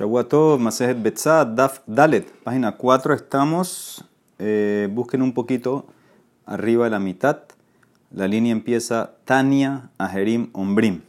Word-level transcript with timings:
Shavuatov, 0.00 0.58
Masejet 0.58 0.96
Betzad, 0.96 1.46
Daf 1.48 1.82
Dalet, 1.86 2.24
página 2.42 2.72
4 2.72 3.12
estamos. 3.12 4.02
Eh, 4.38 4.88
busquen 4.90 5.20
un 5.20 5.34
poquito 5.34 5.84
arriba 6.46 6.84
de 6.84 6.90
la 6.90 6.98
mitad. 6.98 7.42
La 8.10 8.26
línea 8.26 8.50
empieza 8.50 9.12
Tania, 9.26 9.90
Ajerim, 9.98 10.48
Ombrim. 10.54 11.02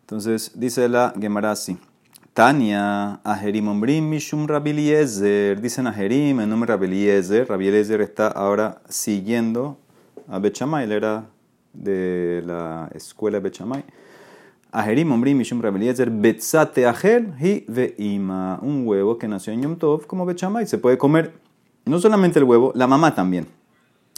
Entonces 0.00 0.50
dice 0.56 0.88
la 0.88 1.14
Gemara 1.16 1.52
así. 1.52 1.78
Tania, 2.32 3.20
Ajerim, 3.22 3.68
Ombrim, 3.68 4.08
Mishum 4.08 4.48
Rabiliezer. 4.48 5.60
Dicen 5.60 5.86
Ajerim, 5.86 6.40
el 6.40 6.48
nombre 6.48 6.74
Rabiliezer. 6.74 7.48
Rabiliezer 7.48 8.00
está 8.00 8.26
ahora 8.26 8.82
siguiendo 8.88 9.78
a 10.26 10.40
Bechamay, 10.40 10.86
él 10.86 10.90
era 10.90 11.26
de 11.72 12.42
la 12.44 12.90
escuela 12.92 13.38
de 13.38 13.44
Bechamay. 13.44 13.84
Ajerim 14.74 15.12
Ombrim 15.12 15.38
Mishum 15.38 15.62
Rabeliezer 15.62 16.10
Betzate 16.10 16.84
Ajel 16.84 17.32
Hi 17.40 17.64
Veima. 17.68 18.58
Un 18.60 18.84
huevo 18.84 19.18
que 19.18 19.28
nació 19.28 19.52
en 19.52 19.62
Yom 19.62 19.76
Tov 19.76 20.08
como 20.08 20.26
Bechamay. 20.26 20.66
Se 20.66 20.78
puede 20.78 20.98
comer 20.98 21.34
no 21.84 22.00
solamente 22.00 22.40
el 22.40 22.44
huevo, 22.44 22.72
la 22.74 22.88
mamá 22.88 23.14
también. 23.14 23.46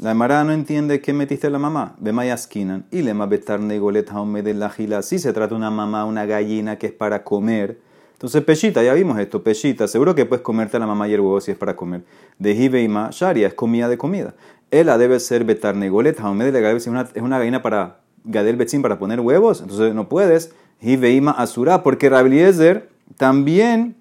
La 0.01 0.13
Emara 0.13 0.45
no 0.45 0.53
entiende 0.53 1.03
qué 1.03 1.13
metiste 1.13 1.51
la 1.51 1.59
mamá. 1.59 1.95
Bemayaskinan. 1.99 2.87
Y 2.91 3.03
lema 3.03 3.27
betar 3.27 3.61
negolet 3.61 4.11
la 4.11 4.71
gila. 4.71 5.03
Si 5.03 5.19
se 5.19 5.35
trata 5.35 5.49
de 5.49 5.57
una 5.57 5.71
mamá, 5.71 6.07
una 6.07 6.25
gallina 6.25 6.79
que 6.79 6.87
es 6.87 6.93
para 6.93 7.23
comer. 7.23 7.79
Entonces, 8.15 8.43
pechita, 8.43 8.83
ya 8.83 8.95
vimos 8.95 9.19
esto, 9.19 9.43
pechita. 9.43 9.87
Seguro 9.87 10.15
que 10.15 10.25
puedes 10.25 10.43
comerte 10.43 10.79
la 10.79 10.87
mamá 10.87 11.07
y 11.07 11.13
el 11.13 11.21
huevo 11.21 11.38
si 11.43 11.51
es 11.51 11.59
para 11.59 11.77
comer. 11.77 12.02
De 12.38 12.52
Hiveima, 12.52 13.11
Sharia, 13.13 13.49
es 13.49 13.55
comida 13.55 13.91
de 13.91 13.99
comida. 13.99 14.35
Ella 14.71 14.97
debe 14.97 15.21
ser 15.21 15.45
betar 15.45 15.77
negolet 15.77 16.19
de 16.19 16.52
la 16.52 16.71
es 16.71 16.87
una, 16.87 17.02
es 17.02 17.23
una 17.23 17.38
gallina 17.38 17.61
para 17.61 18.05
Gadel 18.27 18.57
Betzin 18.57 18.83
para 18.83 18.98
poner 18.98 19.21
huevos, 19.21 19.61
entonces 19.61 19.95
no 19.95 20.09
puedes. 20.09 20.53
Y 20.80 20.97
veima 20.97 21.30
asura, 21.30 21.83
porque 21.83 22.11
Rabeliezer 22.11 22.91
también 23.16 23.97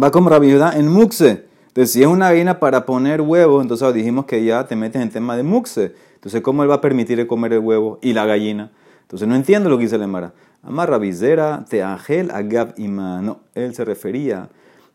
va 0.00 0.10
como 0.10 0.30
Rabiuda 0.30 0.76
en 0.78 0.88
Muxe. 0.88 1.44
Entonces, 1.68 1.92
si 1.92 2.02
es 2.02 2.08
una 2.08 2.30
gallina 2.30 2.58
para 2.58 2.86
poner 2.86 3.20
huevos, 3.20 3.62
entonces 3.62 3.92
dijimos 3.94 4.24
que 4.24 4.44
ya 4.44 4.66
te 4.66 4.76
metes 4.76 5.02
en 5.02 5.10
tema 5.10 5.36
de 5.36 5.42
Muxe. 5.42 5.94
Entonces, 6.14 6.40
¿cómo 6.40 6.62
él 6.62 6.70
va 6.70 6.76
a 6.76 6.80
permitir 6.80 7.26
comer 7.26 7.52
el 7.52 7.60
huevo 7.60 7.98
y 8.02 8.12
la 8.12 8.24
gallina? 8.24 8.72
Entonces, 9.02 9.28
no 9.28 9.34
entiendo 9.34 9.68
lo 9.68 9.76
que 9.76 9.84
dice 9.84 9.98
la 9.98 10.04
Emara. 10.04 10.32
Amar 10.62 10.90
Rabizera, 10.90 11.64
te 11.68 11.82
agel 11.82 12.30
agab 12.30 12.74
ima. 12.76 13.22
No, 13.22 13.40
él 13.54 13.74
se 13.74 13.84
refería. 13.84 14.48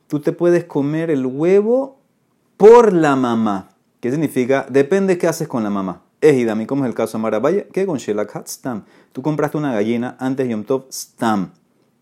Tú 0.08 0.20
te 0.20 0.32
puedes 0.32 0.66
comer 0.66 1.10
el 1.10 1.26
huevo 1.26 2.00
por 2.58 2.94
la 2.94 3.16
mamá. 3.16 3.70
¿Qué 4.00 4.12
significa? 4.12 4.66
Depende 4.70 5.18
qué 5.18 5.28
haces 5.28 5.48
con 5.48 5.64
la 5.64 5.70
mamá. 5.70 6.05
Ejidami, 6.30 6.66
como 6.66 6.84
es 6.84 6.90
el 6.90 6.96
caso 6.96 7.20
de 7.20 7.68
que 7.72 7.86
con 7.86 7.98
Shelak 7.98 8.48
Stam. 8.48 8.84
Tú 9.12 9.22
compraste 9.22 9.58
una 9.58 9.74
gallina 9.74 10.16
antes 10.20 10.46
de 10.46 10.52
Yom 10.52 10.64
Tov 10.64 10.86
Stam. 10.92 11.52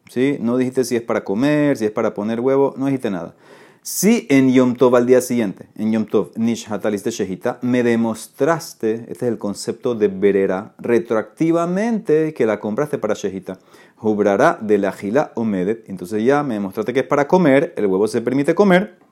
¿Sí? 0.09 0.37
No 0.39 0.57
dijiste 0.57 0.83
si 0.83 0.95
es 0.95 1.01
para 1.01 1.23
comer, 1.23 1.77
si 1.77 1.85
es 1.85 1.91
para 1.91 2.13
poner 2.13 2.39
huevo, 2.39 2.73
no 2.77 2.85
dijiste 2.87 3.09
nada. 3.09 3.35
Si 3.81 4.27
en 4.29 4.51
Yom 4.53 4.75
Tov 4.75 4.95
al 4.95 5.05
día 5.05 5.19
siguiente, 5.19 5.67
en 5.75 5.91
Yom 5.91 6.05
Tov, 6.05 6.31
Nish 6.37 6.71
Hataliste 6.71 7.11
Shehita, 7.11 7.59
me 7.61 7.83
demostraste, 7.83 9.05
este 9.09 9.25
es 9.25 9.31
el 9.31 9.37
concepto 9.37 9.93
de 9.93 10.07
verera, 10.07 10.73
retroactivamente 10.77 12.33
que 12.33 12.45
la 12.45 12.59
compraste 12.59 12.97
para 12.97 13.13
Shehita. 13.13 13.59
Jubrará 13.97 14.57
de 14.61 14.77
la 14.77 14.93
gila 14.93 15.33
o 15.35 15.43
medet. 15.43 15.89
Entonces 15.89 16.23
ya 16.23 16.43
me 16.43 16.53
demostraste 16.53 16.93
que 16.93 17.01
es 17.01 17.07
para 17.07 17.27
comer, 17.27 17.73
el 17.75 17.87
huevo 17.87 18.07
se 18.07 18.21
permite 18.21 18.55
comer 18.55 19.02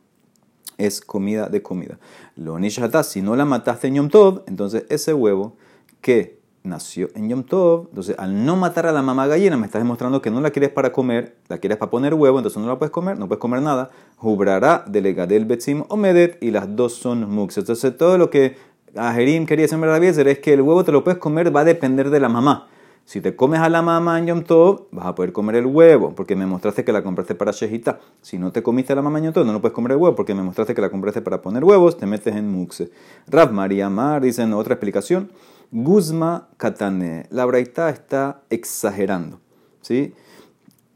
es 0.86 1.02
comida 1.02 1.48
de 1.48 1.62
comida. 1.62 2.00
Lo 2.36 2.60
nishata, 2.60 3.04
si 3.04 3.22
no 3.22 3.36
la 3.36 3.46
mataste 3.46 3.88
en 3.88 3.96
Yom 3.96 4.10
Tov, 4.10 4.44
entonces 4.48 4.86
ese 4.90 5.14
huevo 5.14 5.56
que 6.02 6.40
nació 6.64 7.10
en 7.16 7.30
Yom 7.30 7.44
Tov, 7.44 7.88
entonces 7.90 8.16
al 8.20 8.46
no 8.46 8.56
matar 8.56 8.86
a 8.86 8.92
la 8.92 9.02
mamá 9.02 9.28
gallina, 9.28 9.58
me 9.58 9.66
estás 9.66 9.82
demostrando 9.82 10.22
que 10.22 10.30
no 10.30 10.42
la 10.42 10.52
quieres 10.52 10.70
para 10.70 10.92
comer, 10.92 11.36
la 11.48 11.58
quieres 11.58 11.78
para 11.78 11.90
poner 11.90 12.14
huevo, 12.14 12.38
entonces 12.38 12.62
no 12.62 12.68
la 12.68 12.78
puedes 12.78 12.92
comer, 12.92 13.18
no 13.18 13.28
puedes 13.28 13.40
comer 13.40 13.62
nada. 13.62 13.90
Jubrará 14.18 14.84
del 14.88 15.46
betzim 15.46 15.84
o 15.90 15.98
medet 15.98 16.42
y 16.42 16.52
las 16.52 16.76
dos 16.76 16.94
son 16.94 17.30
mux. 17.30 17.58
Entonces 17.58 17.98
todo 17.98 18.18
lo 18.18 18.30
que 18.30 18.56
Ajerim 18.96 19.46
quería 19.46 19.68
sembrar 19.68 20.02
a 20.02 20.06
es 20.06 20.40
que 20.40 20.54
el 20.54 20.62
huevo 20.62 20.84
te 20.84 20.92
lo 20.92 21.04
puedes 21.04 21.20
comer, 21.20 21.56
va 21.56 21.62
a 21.62 21.66
depender 21.66 22.10
de 22.10 22.20
la 22.20 22.30
mamá. 22.30 22.68
Si 23.12 23.20
te 23.20 23.36
comes 23.36 23.60
a 23.60 23.68
la 23.68 23.82
mamá 23.82 24.20
en 24.20 24.28
Yom 24.28 24.44
vas 24.90 25.06
a 25.06 25.16
poder 25.16 25.34
comer 25.34 25.58
el 25.58 25.66
huevo, 25.66 26.16
porque 26.16 26.34
me 26.34 26.46
mostraste 26.46 26.86
que 26.86 26.94
la 26.94 27.04
compraste 27.04 27.36
para 27.36 27.52
Shehita. 27.52 28.00
Si 28.22 28.38
no 28.38 28.54
te 28.54 28.64
comiste 28.64 28.94
a 28.94 28.96
la 28.96 29.02
mamá 29.02 29.20
en 29.20 29.34
Yom 29.34 29.48
no, 29.48 29.60
puedes 29.60 29.76
comer 29.76 29.92
el 29.92 29.98
huevo, 29.98 30.16
porque 30.16 30.34
me 30.34 30.44
mostraste 30.44 30.74
que 30.74 30.80
la 30.80 30.90
compraste 30.90 31.22
para 31.22 31.42
poner 31.42 31.62
huevos, 31.66 31.98
te 31.98 32.06
metes 32.06 32.34
en 32.34 32.50
Muxe. 32.50 32.90
Rav 33.28 33.52
María 33.52 33.90
Mar 33.90 34.22
dice 34.22 34.44
en 34.44 34.54
otra 34.54 34.76
explicación, 34.76 35.30
Guzma 35.72 36.48
Katane. 36.56 37.26
La 37.32 37.44
braita 37.44 37.90
está 37.90 38.44
exagerando. 38.50 39.42
¿sí? 39.82 40.14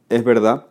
Es 0.08 0.24
verdad 0.24 0.68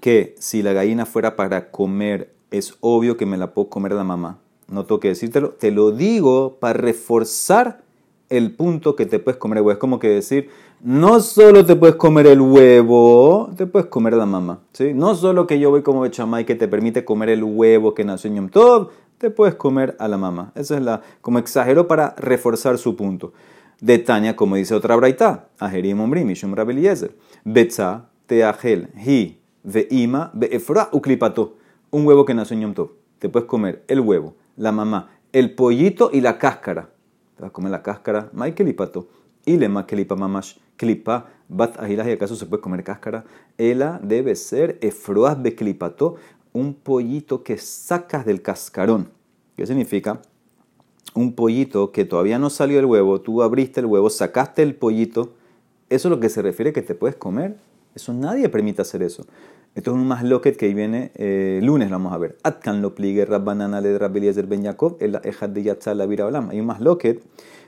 que 0.00 0.36
si 0.38 0.62
la 0.62 0.72
gallina 0.72 1.04
fuera 1.04 1.36
para 1.36 1.70
comer, 1.70 2.32
es 2.50 2.78
obvio 2.80 3.18
que 3.18 3.26
me 3.26 3.36
la 3.36 3.52
puedo 3.52 3.68
comer 3.68 3.92
la 3.92 4.04
mamá. 4.04 4.38
No 4.68 4.86
tengo 4.86 5.00
que 5.00 5.08
decírtelo. 5.08 5.50
Te 5.50 5.70
lo 5.70 5.90
digo 5.90 6.56
para 6.60 6.78
reforzar 6.80 7.89
el 8.30 8.52
punto 8.52 8.94
que 8.96 9.06
te 9.06 9.18
puedes 9.18 9.38
comer 9.38 9.58
el. 9.58 9.70
Es 9.70 9.76
como 9.76 9.98
que 9.98 10.08
decir, 10.08 10.48
no 10.80 11.20
solo 11.20 11.66
te 11.66 11.76
puedes 11.76 11.96
comer 11.96 12.28
el 12.28 12.40
huevo, 12.40 13.50
te 13.56 13.66
puedes 13.66 13.88
comer 13.88 14.14
la 14.14 14.24
mamá. 14.24 14.60
¿sí? 14.72 14.94
No 14.94 15.14
solo 15.14 15.46
que 15.46 15.58
yo 15.58 15.70
voy 15.70 15.82
como 15.82 16.00
bechamay 16.00 16.46
que 16.46 16.54
te 16.54 16.68
permite 16.68 17.04
comer 17.04 17.28
el 17.28 17.42
huevo 17.42 17.92
que 17.92 18.04
nació 18.04 18.30
en 18.30 18.36
Yom 18.36 18.48
Tov, 18.48 18.90
te 19.18 19.30
puedes 19.30 19.56
comer 19.56 19.96
a 19.98 20.08
la 20.08 20.16
mamá. 20.16 20.52
Esa 20.54 20.76
es 20.76 20.82
la, 20.82 21.02
como 21.20 21.38
exagero 21.38 21.86
para 21.88 22.14
reforzar 22.16 22.78
su 22.78 22.96
punto. 22.96 23.32
De 23.80 23.98
Tania, 23.98 24.36
como 24.36 24.56
dice 24.56 24.74
otra 24.74 24.94
braita, 24.94 25.48
Ajerim 25.58 26.00
Ombrim, 26.00 26.26
Mishum 26.26 26.54
Rabeliezer, 26.54 27.16
Betza, 27.44 28.10
Teahel, 28.26 28.90
Hi, 29.04 29.40
Veima, 29.64 30.30
Beefra, 30.34 30.88
Uklipato. 30.92 31.56
Un 31.90 32.06
huevo 32.06 32.24
que 32.24 32.34
nació 32.34 32.54
en 32.54 32.62
Yom 32.62 32.74
Tov. 32.74 32.90
Te 33.18 33.28
puedes 33.28 33.48
comer 33.48 33.82
el 33.88 34.00
huevo, 34.00 34.36
la 34.56 34.70
mamá, 34.70 35.10
el 35.32 35.54
pollito 35.54 36.10
y 36.12 36.20
la 36.20 36.38
cáscara 36.38 36.90
te 37.40 37.44
vas 37.46 37.50
a 37.50 37.52
comer 37.52 37.70
la 37.70 37.82
cáscara, 37.82 38.28
mai 38.34 38.54
kelipato, 38.54 39.08
y 39.46 39.56
le 39.56 39.68
ma 39.68 39.86
kelipa 39.86 40.14
mamash, 40.14 40.58
klipa, 40.76 41.26
bat 41.48 41.74
y 41.88 41.98
acaso 41.98 42.36
se 42.36 42.44
puede 42.44 42.60
comer 42.60 42.84
cáscara, 42.84 43.24
ela 43.56 43.98
debe 44.02 44.36
ser 44.36 44.78
efroas 44.82 45.42
de 45.42 45.54
klipato, 45.54 46.16
un 46.52 46.74
pollito 46.74 47.42
que 47.42 47.56
sacas 47.56 48.26
del 48.26 48.42
cascarón. 48.42 49.08
¿Qué 49.56 49.66
significa? 49.66 50.20
Un 51.14 51.34
pollito 51.34 51.92
que 51.92 52.04
todavía 52.04 52.38
no 52.38 52.50
salió 52.50 52.78
el 52.78 52.84
huevo, 52.84 53.22
tú 53.22 53.42
abriste 53.42 53.80
el 53.80 53.86
huevo, 53.86 54.10
sacaste 54.10 54.62
el 54.62 54.74
pollito, 54.74 55.32
eso 55.88 56.08
es 56.08 56.10
lo 56.10 56.20
que 56.20 56.28
se 56.28 56.42
refiere 56.42 56.74
que 56.74 56.82
te 56.82 56.94
puedes 56.94 57.16
comer. 57.16 57.56
Eso 57.94 58.12
nadie 58.12 58.48
permite 58.48 58.82
hacer 58.82 59.02
eso. 59.02 59.24
Esto 59.74 59.92
es 59.92 59.96
un 59.96 60.08
más 60.08 60.24
loquet 60.24 60.56
que 60.56 60.74
viene 60.74 61.12
eh, 61.14 61.60
lunes, 61.62 61.90
vamos 61.90 62.12
a 62.12 62.18
ver. 62.18 62.36
Atkan 62.42 62.82
lo 62.82 62.94
pligue 62.94 63.24
rabbanana 63.24 63.80
le 63.80 63.96
del 63.98 64.46
ben 64.46 64.62
Yaakov, 64.64 64.96
el 64.98 65.20
ejad 65.22 65.48
de 65.48 65.62
yatzal 65.62 65.98
la 65.98 66.06
vira 66.06 66.26
Hay 66.50 66.58
un 66.58 66.66
más 66.66 66.80
loquet 66.80 67.22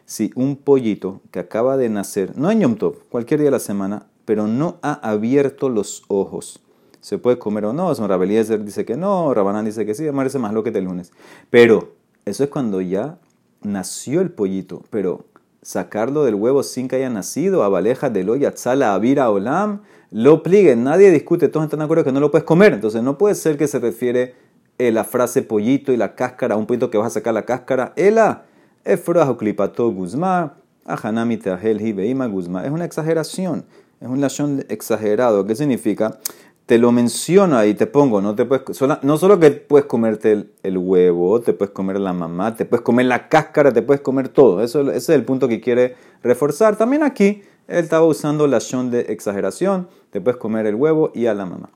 si 0.04 0.32
un 0.34 0.56
pollito 0.56 1.20
que 1.30 1.38
acaba 1.38 1.76
de 1.76 1.88
nacer, 1.88 2.36
no 2.36 2.50
en 2.50 2.60
Yom 2.60 2.74
Tov, 2.76 2.96
cualquier 3.08 3.40
día 3.40 3.46
de 3.46 3.52
la 3.52 3.58
semana, 3.60 4.06
pero 4.24 4.46
no 4.46 4.78
ha 4.82 4.94
abierto 4.94 5.68
los 5.68 6.02
ojos. 6.08 6.60
¿Se 7.00 7.18
puede 7.18 7.38
comer 7.38 7.66
o 7.66 7.72
no? 7.72 7.94
Rabeliezer 7.94 8.64
dice 8.64 8.84
que 8.84 8.96
no, 8.96 9.32
Rabanán 9.32 9.64
dice 9.64 9.86
que 9.86 9.94
sí, 9.94 10.06
ese 10.06 10.38
más 10.38 10.52
loquet 10.52 10.74
el 10.76 10.84
lunes. 10.84 11.12
Pero 11.50 11.94
eso 12.24 12.44
es 12.44 12.50
cuando 12.50 12.80
ya 12.80 13.18
nació 13.62 14.20
el 14.20 14.30
pollito, 14.30 14.82
pero 14.90 15.24
sacarlo 15.62 16.24
del 16.24 16.34
huevo 16.34 16.62
sin 16.62 16.88
que 16.88 16.96
haya 16.96 17.10
nacido, 17.10 17.62
abaleja 17.62 18.10
de 18.10 18.24
lo 18.24 18.36
yatzala 18.36 18.94
avira 18.94 19.30
olam, 19.30 19.82
lo 20.12 20.42
pligue, 20.42 20.76
nadie 20.76 21.10
discute, 21.10 21.48
todos 21.48 21.64
están 21.64 21.78
de 21.78 21.84
acuerdo 21.84 22.04
que 22.04 22.12
no 22.12 22.20
lo 22.20 22.30
puedes 22.30 22.44
comer. 22.44 22.74
Entonces 22.74 23.02
no 23.02 23.16
puede 23.16 23.34
ser 23.34 23.56
que 23.56 23.66
se 23.66 23.78
refiere 23.78 24.34
eh, 24.78 24.92
la 24.92 25.04
frase 25.04 25.42
pollito 25.42 25.90
y 25.90 25.96
la 25.96 26.14
cáscara, 26.14 26.56
un 26.56 26.66
pollito 26.66 26.90
que 26.90 26.98
vas 26.98 27.08
a 27.08 27.10
sacar 27.10 27.32
la 27.32 27.42
cáscara. 27.44 27.94
Ela, 27.96 28.44
efroajo 28.84 29.38
clipato 29.38 29.90
guzma, 29.90 30.54
ahanami 30.84 31.38
teahel 31.38 31.80
hibeima 31.80 32.26
guzma. 32.26 32.62
Es 32.64 32.70
una 32.70 32.84
exageración, 32.84 33.64
es 34.02 34.08
un 34.08 34.20
lashon 34.20 34.66
exagerado. 34.68 35.46
¿Qué 35.46 35.54
significa? 35.54 36.18
Te 36.66 36.78
lo 36.78 36.92
menciono 36.92 37.64
y 37.64 37.72
te 37.74 37.86
pongo, 37.86 38.20
no, 38.20 38.34
te 38.34 38.44
puedes, 38.44 38.64
no 39.02 39.16
solo 39.16 39.40
que 39.40 39.50
puedes 39.50 39.86
comerte 39.86 40.46
el, 40.62 40.78
huevo, 40.78 41.40
te 41.40 41.54
puedes 41.54 41.72
comer 41.72 41.98
la 41.98 42.12
mamá, 42.12 42.54
te 42.54 42.66
puedes 42.66 42.82
comer 42.82 43.06
la 43.06 43.28
cáscara, 43.28 43.72
te 43.72 43.80
puedes 43.80 44.02
comer 44.02 44.28
todo. 44.28 44.62
Eso, 44.62 44.82
ese 44.82 44.96
es 44.96 45.08
el 45.08 45.24
punto 45.24 45.48
que 45.48 45.60
quiere 45.60 45.96
reforzar. 46.22 46.76
También 46.76 47.02
aquí 47.02 47.42
él 47.66 47.78
estaba 47.78 48.04
usando 48.04 48.46
la 48.46 48.58
de 48.58 49.00
exageración. 49.08 49.88
Te 50.12 50.20
puedes 50.20 50.38
comer 50.38 50.66
el 50.66 50.74
huevo 50.74 51.10
y 51.14 51.24
a 51.24 51.32
la 51.32 51.46
mamá. 51.46 51.70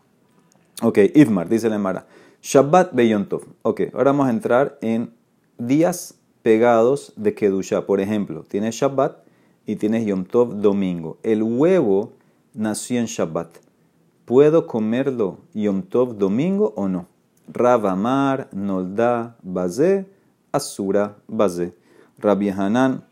Ok, 0.83 0.99
Idmar, 1.15 1.49
dice 1.49 1.71
la 1.71 1.79
Mara. 1.79 2.07
Shabbat 2.43 2.93
Beyontov. 2.93 3.45
Ok, 3.63 3.81
ahora 3.95 4.13
vamos 4.13 4.27
a 4.27 4.31
entrar 4.31 4.79
en 4.83 5.15
días 5.57 6.17
pegados 6.43 7.15
de 7.17 7.35
Kedusha. 7.35 7.87
Por 7.87 7.99
ejemplo, 7.99 8.45
tienes 8.47 8.75
Shabbat 8.75 9.25
y 9.65 9.77
tienes 9.77 10.05
Yom 10.05 10.27
Tov 10.27 10.61
domingo. 10.61 11.17
El 11.23 11.43
huevo 11.43 12.13
nació 12.53 13.01
en 13.01 13.07
Shabbat. 13.07 13.57
¿Puedo 14.27 14.67
comerlo 14.67 15.39
Yom 15.55 15.81
Tov 15.81 16.19
domingo 16.19 16.75
o 16.77 16.89
no? 16.89 17.07
Amar, 17.59 18.51
Nolda, 18.53 19.39
Bazé, 19.43 20.05
Asura, 20.53 21.17
Bazé. 21.27 21.73
Rabbi 22.19 22.51
Hanan, 22.51 23.03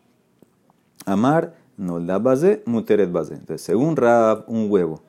Amar, 1.06 1.54
Nolda, 1.78 2.18
Bazé, 2.18 2.62
Muteret, 2.66 3.10
Bazé. 3.10 3.36
Entonces, 3.36 3.62
según 3.62 3.96
Rab, 3.96 4.44
un 4.48 4.70
huevo 4.70 5.00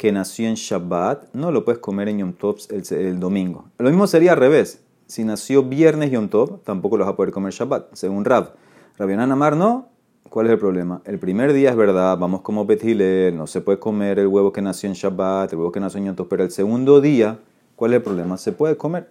que 0.00 0.12
nació 0.12 0.48
en 0.48 0.54
Shabbat, 0.54 1.34
no 1.34 1.52
lo 1.52 1.62
puedes 1.62 1.78
comer 1.78 2.08
en 2.08 2.20
Yom 2.20 2.32
Tov 2.32 2.56
el, 2.70 3.20
domingo. 3.20 3.66
Lo 3.76 3.90
mismo 3.90 4.06
sería 4.06 4.32
al 4.32 4.38
revés. 4.38 4.80
Si 5.06 5.24
nació 5.24 5.62
viernes 5.62 6.10
Yom 6.10 6.30
Tov, 6.30 6.60
tampoco 6.64 6.96
lo 6.96 7.04
vas 7.04 7.12
a 7.12 7.16
poder 7.16 7.34
comer 7.34 7.52
Shabbat, 7.52 7.92
según 7.92 8.24
Rab. 8.24 8.54
Rabianan 8.96 9.30
Amar 9.30 9.58
no. 9.58 9.90
¿Cuál 10.30 10.46
es 10.46 10.52
el 10.52 10.58
problema? 10.58 11.02
El 11.04 11.18
primer 11.18 11.52
día 11.52 11.68
es 11.68 11.76
verdad, 11.76 12.16
vamos 12.16 12.40
como 12.40 12.64
Betilel, 12.64 13.36
no 13.36 13.46
se 13.46 13.60
puede 13.60 13.78
comer 13.78 14.18
el 14.18 14.28
huevo 14.28 14.54
que 14.54 14.62
nació 14.62 14.88
en 14.88 14.94
Shabbat, 14.94 15.52
el 15.52 15.58
huevo 15.58 15.70
que 15.70 15.80
nació 15.80 15.98
en 15.98 16.06
Yom 16.06 16.16
Tov, 16.16 16.28
pero 16.28 16.44
el 16.44 16.50
segundo 16.50 17.02
día, 17.02 17.38
¿cuál 17.76 17.92
es 17.92 17.98
el 17.98 18.02
problema? 18.02 18.38
Se 18.38 18.52
puede 18.52 18.78
comer. 18.78 19.10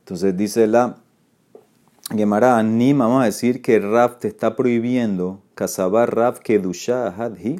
Entonces 0.00 0.36
dice 0.36 0.66
la 0.66 0.96
Gemara, 2.10 2.58
anima, 2.58 3.06
vamos 3.06 3.22
a 3.22 3.24
decir 3.24 3.62
que 3.62 3.78
Rab 3.78 4.18
te 4.18 4.28
está 4.28 4.54
prohibiendo 4.54 5.40
cazabar 5.54 6.14
Rab 6.14 6.40
Kedusha 6.40 7.08
Hadhi 7.08 7.58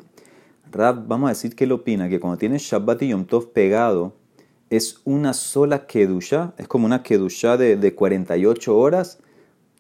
Rab, 0.71 1.07
vamos 1.07 1.29
a 1.29 1.33
decir 1.33 1.55
que 1.55 1.65
él 1.65 1.73
opina 1.73 2.09
que 2.09 2.21
cuando 2.21 2.39
tienes 2.39 2.63
Shabbat 2.63 3.03
y 3.03 3.09
Yom 3.09 3.25
Tov 3.25 3.53
pegado, 3.53 4.15
es 4.69 5.01
una 5.05 5.33
sola 5.33 5.87
Kedusha, 5.87 6.55
es 6.57 6.69
como 6.69 6.87
una 6.87 7.03
Kedusha 7.03 7.57
de, 7.57 7.77
de 7.77 7.95
48 7.95 8.77
horas, 8.77 9.19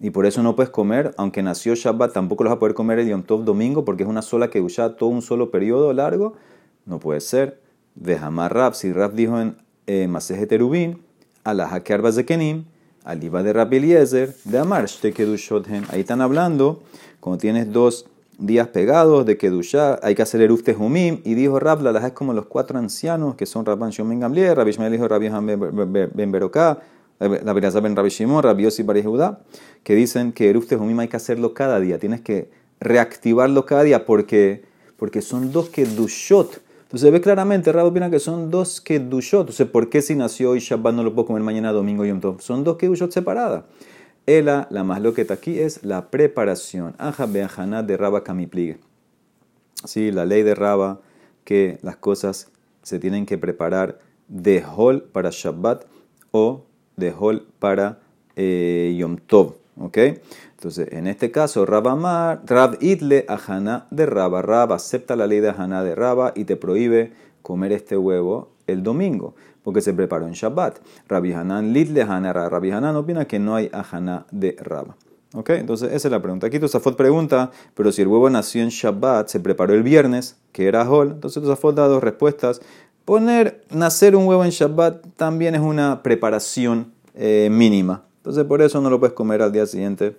y 0.00 0.10
por 0.10 0.26
eso 0.26 0.42
no 0.42 0.56
puedes 0.56 0.70
comer, 0.70 1.14
aunque 1.16 1.42
nació 1.42 1.74
Shabbat, 1.74 2.12
tampoco 2.12 2.44
lo 2.44 2.50
vas 2.50 2.56
a 2.56 2.58
poder 2.58 2.74
comer 2.74 2.98
el 2.98 3.08
Yom 3.08 3.22
Tov 3.22 3.44
domingo, 3.44 3.84
porque 3.84 4.02
es 4.02 4.08
una 4.08 4.22
sola 4.22 4.50
Kedusha, 4.50 4.96
todo 4.96 5.10
un 5.10 5.22
solo 5.22 5.50
periodo 5.50 5.92
largo, 5.92 6.34
no 6.86 6.98
puede 6.98 7.20
ser. 7.20 7.60
Dejamar 7.94 8.54
Rab, 8.54 8.74
si 8.74 8.92
Rab 8.92 9.14
dijo 9.14 9.40
en 9.40 9.56
eh, 9.86 10.08
Maseje 10.08 10.46
Terubin, 10.46 11.02
Alaha 11.44 11.80
Kerbaz 11.80 12.16
de 12.16 12.64
Aliba 13.04 13.42
de 13.42 13.52
Rab 13.52 13.72
Eliezer, 13.72 14.34
de 14.44 14.58
Amar 14.58 14.86
Shte 14.86 15.12
Kedushothen. 15.12 15.84
Ahí 15.88 16.00
están 16.00 16.20
hablando, 16.20 16.82
cuando 17.18 17.38
tienes 17.38 17.72
dos 17.72 18.06
días 18.40 18.68
pegados 18.68 19.26
de 19.26 19.36
Kedushá, 19.36 19.98
hay 20.02 20.14
que 20.14 20.22
hacer 20.22 20.40
Eruf 20.40 20.62
Humim, 20.78 21.20
y 21.24 21.34
dijo 21.34 21.60
Rab, 21.60 21.82
la 21.82 22.06
es 22.06 22.12
como 22.12 22.32
los 22.32 22.46
cuatro 22.46 22.78
ancianos 22.78 23.34
que 23.34 23.46
son 23.46 23.64
Rabban 23.64 23.90
Shimon 23.90 24.10
Ben 24.10 24.20
Gamliel, 24.20 24.56
Rabbi 24.56 24.70
Ishmael 24.70 24.94
hijo 24.94 25.06
Rabbi 25.06 25.28
Ben 25.28 26.32
Beroká, 26.32 26.80
la 27.18 27.52
Beraza 27.52 27.80
Ben 27.80 27.94
Rabbi 27.94 28.08
Shimon, 28.08 28.42
Rabbi 28.42 28.64
Yossi 28.64 28.82
Bar 28.82 29.02
Judá, 29.02 29.40
que 29.84 29.94
dicen 29.94 30.32
que 30.32 30.50
Eruf 30.50 30.72
Humim 30.72 30.98
hay 31.00 31.08
que 31.08 31.16
hacerlo 31.16 31.54
cada 31.54 31.78
día, 31.78 31.98
tienes 31.98 32.22
que 32.22 32.50
reactivarlo 32.80 33.66
cada 33.66 33.82
día 33.82 34.06
porque, 34.06 34.64
porque 34.96 35.22
son 35.22 35.52
dos 35.52 35.68
Kedushot. 35.68 36.62
Entonces 36.82 37.12
ve 37.12 37.20
claramente, 37.20 37.70
Rab 37.70 37.86
opina 37.86 38.10
que 38.10 38.18
son 38.18 38.50
dos 38.50 38.80
Kedushot. 38.80 39.42
Entonces, 39.42 39.68
¿por 39.68 39.90
qué 39.90 40.02
si 40.02 40.16
nació 40.16 40.50
hoy 40.50 40.58
Shabbat 40.58 40.92
no 40.92 41.04
lo 41.04 41.14
puedo 41.14 41.26
comer 41.26 41.42
mañana 41.42 41.70
domingo 41.70 42.04
Yom 42.04 42.20
Tov? 42.20 42.40
Son 42.40 42.64
dos 42.64 42.78
Kedushot 42.78 43.12
separadas. 43.12 43.62
Ela, 44.26 44.68
la 44.70 44.84
más 44.84 45.00
loqueta 45.00 45.34
aquí 45.34 45.58
es 45.58 45.82
la 45.84 46.10
preparación. 46.10 46.94
Aja 46.98 47.26
beajaná 47.26 47.82
de 47.82 47.96
Raba 47.96 48.22
Kamipligue. 48.22 48.78
Sí, 49.84 50.12
la 50.12 50.26
ley 50.26 50.42
de 50.42 50.54
Raba, 50.54 51.00
que 51.44 51.78
las 51.82 51.96
cosas 51.96 52.50
se 52.82 52.98
tienen 52.98 53.26
que 53.26 53.38
preparar 53.38 53.98
de 54.28 54.64
Hol 54.64 55.02
para 55.02 55.30
Shabbat 55.30 55.84
o 56.30 56.64
de 56.96 57.14
Hol 57.18 57.46
para 57.58 58.00
eh, 58.36 58.94
Yom 58.98 59.16
Tov. 59.16 59.54
¿Ok? 59.78 59.96
Entonces, 60.56 60.88
en 60.92 61.06
este 61.06 61.30
caso, 61.30 61.64
Rabamar, 61.64 62.42
Rab 62.44 62.76
Itle 62.80 63.24
Ajana 63.28 63.86
de 63.90 64.04
Raba. 64.04 64.42
Raba 64.42 64.76
acepta 64.76 65.16
la 65.16 65.26
ley 65.26 65.40
de 65.40 65.48
Ajana 65.48 65.82
de 65.82 65.94
Raba 65.94 66.32
y 66.36 66.44
te 66.44 66.56
prohíbe 66.56 67.12
comer 67.42 67.72
este 67.72 67.96
huevo 67.96 68.50
el 68.66 68.82
domingo 68.82 69.34
porque 69.62 69.80
se 69.80 69.92
preparó 69.92 70.26
en 70.26 70.32
Shabbat. 70.32 70.78
Rabbi 71.08 71.32
Hanan 71.32 71.72
litle 71.72 72.02
hanara. 72.02 72.48
Rabbi 72.48 72.70
Hanan 72.70 72.96
opina 72.96 73.26
que 73.26 73.38
no 73.38 73.54
hay 73.54 73.70
ajana 73.72 74.26
de 74.30 74.56
Raba. 74.58 74.96
¿Ok? 75.34 75.50
Entonces 75.50 75.92
esa 75.92 76.08
es 76.08 76.12
la 76.12 76.20
pregunta. 76.20 76.46
Aquí 76.46 76.58
Tosafot 76.58 76.96
pregunta, 76.96 77.50
pero 77.74 77.92
si 77.92 78.02
el 78.02 78.08
huevo 78.08 78.28
nació 78.30 78.62
en 78.62 78.70
Shabbat, 78.70 79.28
se 79.28 79.38
preparó 79.40 79.74
el 79.74 79.82
viernes, 79.82 80.36
que 80.52 80.66
era 80.66 80.88
Hol, 80.90 81.12
entonces 81.12 81.42
Tosafot 81.42 81.74
da 81.74 81.86
dos 81.86 82.02
respuestas. 82.02 82.60
Poner, 83.04 83.64
nacer 83.70 84.16
un 84.16 84.26
huevo 84.26 84.44
en 84.44 84.50
Shabbat 84.50 85.04
también 85.16 85.54
es 85.54 85.60
una 85.60 86.02
preparación 86.02 86.92
eh, 87.14 87.48
mínima. 87.50 88.04
Entonces 88.18 88.44
por 88.44 88.60
eso 88.60 88.80
no 88.80 88.90
lo 88.90 88.98
puedes 88.98 89.14
comer 89.14 89.42
al 89.42 89.52
día 89.52 89.66
siguiente 89.66 90.16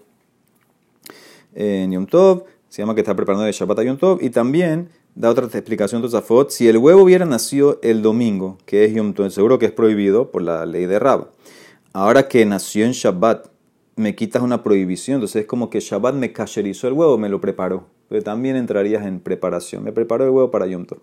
en 1.54 1.92
Yom 1.92 2.06
Tov. 2.06 2.46
Se 2.70 2.82
llama 2.82 2.96
que 2.96 3.02
está 3.02 3.16
preparando 3.16 3.46
de 3.46 3.52
Shabbat 3.52 3.80
a 3.80 3.84
Yom 3.84 3.98
Tov. 3.98 4.20
Y 4.22 4.30
también 4.30 4.90
da 5.16 5.30
otra 5.30 5.46
explicación 5.46 6.02
de 6.02 6.08
Tosafot. 6.08 6.50
Si 6.50 6.68
el 6.68 6.78
huevo 6.78 7.04
hubiera 7.04 7.26
nacido 7.26 7.80
el 7.82 8.02
domingo, 8.02 8.58
que 8.66 8.86
es 8.86 8.94
Yom 8.94 9.14
seguro 9.30 9.60
que 9.60 9.66
es 9.66 9.72
prohibido 9.72 10.32
por 10.32 10.42
la 10.42 10.66
ley 10.66 10.86
de 10.86 11.00
Rab. 11.00 11.28
Ahora 11.94 12.28
que 12.28 12.46
nació 12.46 12.86
en 12.86 12.94
Shabbat, 12.94 13.48
me 13.96 14.16
quitas 14.16 14.42
una 14.42 14.64
prohibición. 14.64 15.16
Entonces 15.16 15.42
es 15.42 15.48
como 15.48 15.70
que 15.70 15.80
Shabbat 15.80 16.16
me 16.16 16.32
cacherizó 16.32 16.88
el 16.88 16.94
huevo, 16.94 17.18
me 17.18 17.30
lo 17.30 17.42
preparó. 17.42 17.88
Entonces 18.04 18.24
también 18.24 18.56
entrarías 18.56 19.06
en 19.06 19.20
preparación. 19.20 19.84
Me 19.84 19.92
preparó 19.92 20.24
el 20.24 20.30
huevo 20.32 20.52
para 20.52 20.68
Yom 20.68 20.86
Tov. 20.86 21.00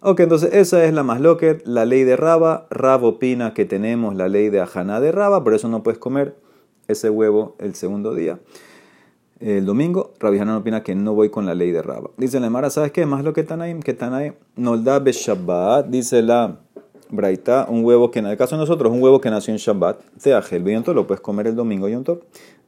Ok, 0.00 0.20
entonces 0.20 0.54
esa 0.54 0.84
es 0.84 0.94
la 0.94 1.02
más 1.02 1.20
loca, 1.20 1.58
la 1.64 1.84
ley 1.84 2.04
de 2.04 2.16
Raba. 2.16 2.66
Rab 2.70 3.04
opina 3.04 3.52
que 3.52 3.66
tenemos 3.66 4.14
la 4.14 4.28
ley 4.28 4.48
de 4.48 4.60
Ajaná 4.60 5.00
de 5.00 5.12
Raba, 5.12 5.44
por 5.44 5.52
eso 5.52 5.68
no 5.68 5.82
puedes 5.82 5.98
comer 5.98 6.36
ese 6.88 7.10
huevo 7.10 7.54
el 7.58 7.74
segundo 7.74 8.14
día 8.14 8.38
el 9.40 9.64
domingo, 9.64 10.12
Rabbi 10.20 10.38
Hanan 10.38 10.56
opina 10.56 10.82
que 10.82 10.94
no 10.94 11.14
voy 11.14 11.30
con 11.30 11.46
la 11.46 11.54
ley 11.54 11.70
de 11.72 11.82
Raba. 11.82 12.10
Dice 12.18 12.38
la 12.40 12.50
Mara, 12.50 12.68
¿sabes 12.68 12.92
qué? 12.92 13.06
Más 13.06 13.24
lo 13.24 13.32
que 13.32 13.40
ahí, 13.62 13.74
que 13.80 13.92
están 13.92 14.12
ahí, 14.12 14.32
da 14.56 15.02
Shabbat, 15.02 15.86
dice 15.86 16.22
la 16.22 16.58
Braita, 17.08 17.66
un 17.68 17.84
huevo 17.84 18.10
que 18.10 18.18
en 18.18 18.26
el 18.26 18.36
caso 18.36 18.54
de 18.54 18.60
nosotros, 18.60 18.92
un 18.92 19.02
huevo 19.02 19.20
que 19.20 19.30
nació 19.30 19.52
en 19.52 19.58
Shabbat, 19.58 20.00
te 20.22 20.30
el 20.30 20.64
Yom 20.64 20.94
lo 20.94 21.06
puedes 21.06 21.20
comer 21.20 21.46
el 21.46 21.56
domingo 21.56 21.88
Yom 21.88 22.04
Tov. 22.04 22.20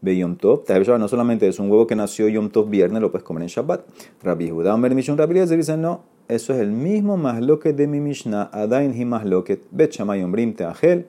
Yom 0.03 0.37
Tov, 0.37 0.65
no 0.99 1.09
solamente 1.09 1.47
es 1.47 1.59
un 1.61 1.71
huevo 1.71 1.87
que 1.87 1.95
nació 1.95 2.27
Yom 2.29 2.49
Tov 2.49 2.69
viernes, 2.69 3.03
lo 3.03 3.11
puedes 3.13 3.25
comer 3.25 3.43
en 3.43 3.49
Shabbat. 3.49 3.83
Rabbi 4.23 4.51
Judá, 4.51 4.75
Omer 4.75 4.95
Mishun, 4.95 5.19
Rabbi 5.19 5.39
dice, 5.41 5.77
no, 5.77 6.03
eso 6.27 6.55
es 6.55 6.61
el 6.61 6.73
mismo 6.73 7.17
más 7.17 7.41
lo 7.41 7.59
que 7.61 7.73
de 7.73 7.87
mi 7.87 8.01
Mishnah, 8.01 8.49
Adain 8.53 8.99
hi 8.99 9.05
más 9.05 9.27
lo 9.27 9.45
que 9.45 9.61
Bet 9.71 9.93
Shamay 9.93 10.23
Ombrim 10.23 10.55
Teajel. 10.55 11.07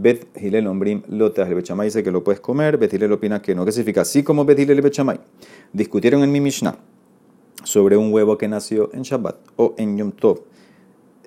Bet 0.00 0.28
Hilel 0.36 0.68
Ombrim 0.68 1.02
Lotas, 1.08 1.48
el 1.48 1.56
Bechamay 1.56 1.88
dice 1.88 2.04
que 2.04 2.12
lo 2.12 2.22
puedes 2.22 2.40
comer, 2.40 2.78
Bet 2.78 2.92
Hilel 2.92 3.12
opina 3.12 3.42
que 3.42 3.54
no. 3.54 3.64
¿Qué 3.64 3.72
significa? 3.72 4.02
Así 4.02 4.22
como 4.22 4.44
Bet 4.44 4.58
Hilel 4.60 4.78
y 4.78 4.80
Bechamay 4.80 5.18
discutieron 5.72 6.22
en 6.22 6.30
mi 6.30 6.40
Mishnah 6.40 6.76
sobre 7.64 7.96
un 7.96 8.12
huevo 8.12 8.38
que 8.38 8.46
nació 8.46 8.90
en 8.94 9.02
Shabbat 9.02 9.36
o 9.56 9.74
en 9.76 9.96
Yom 9.98 10.12
Tov, 10.12 10.42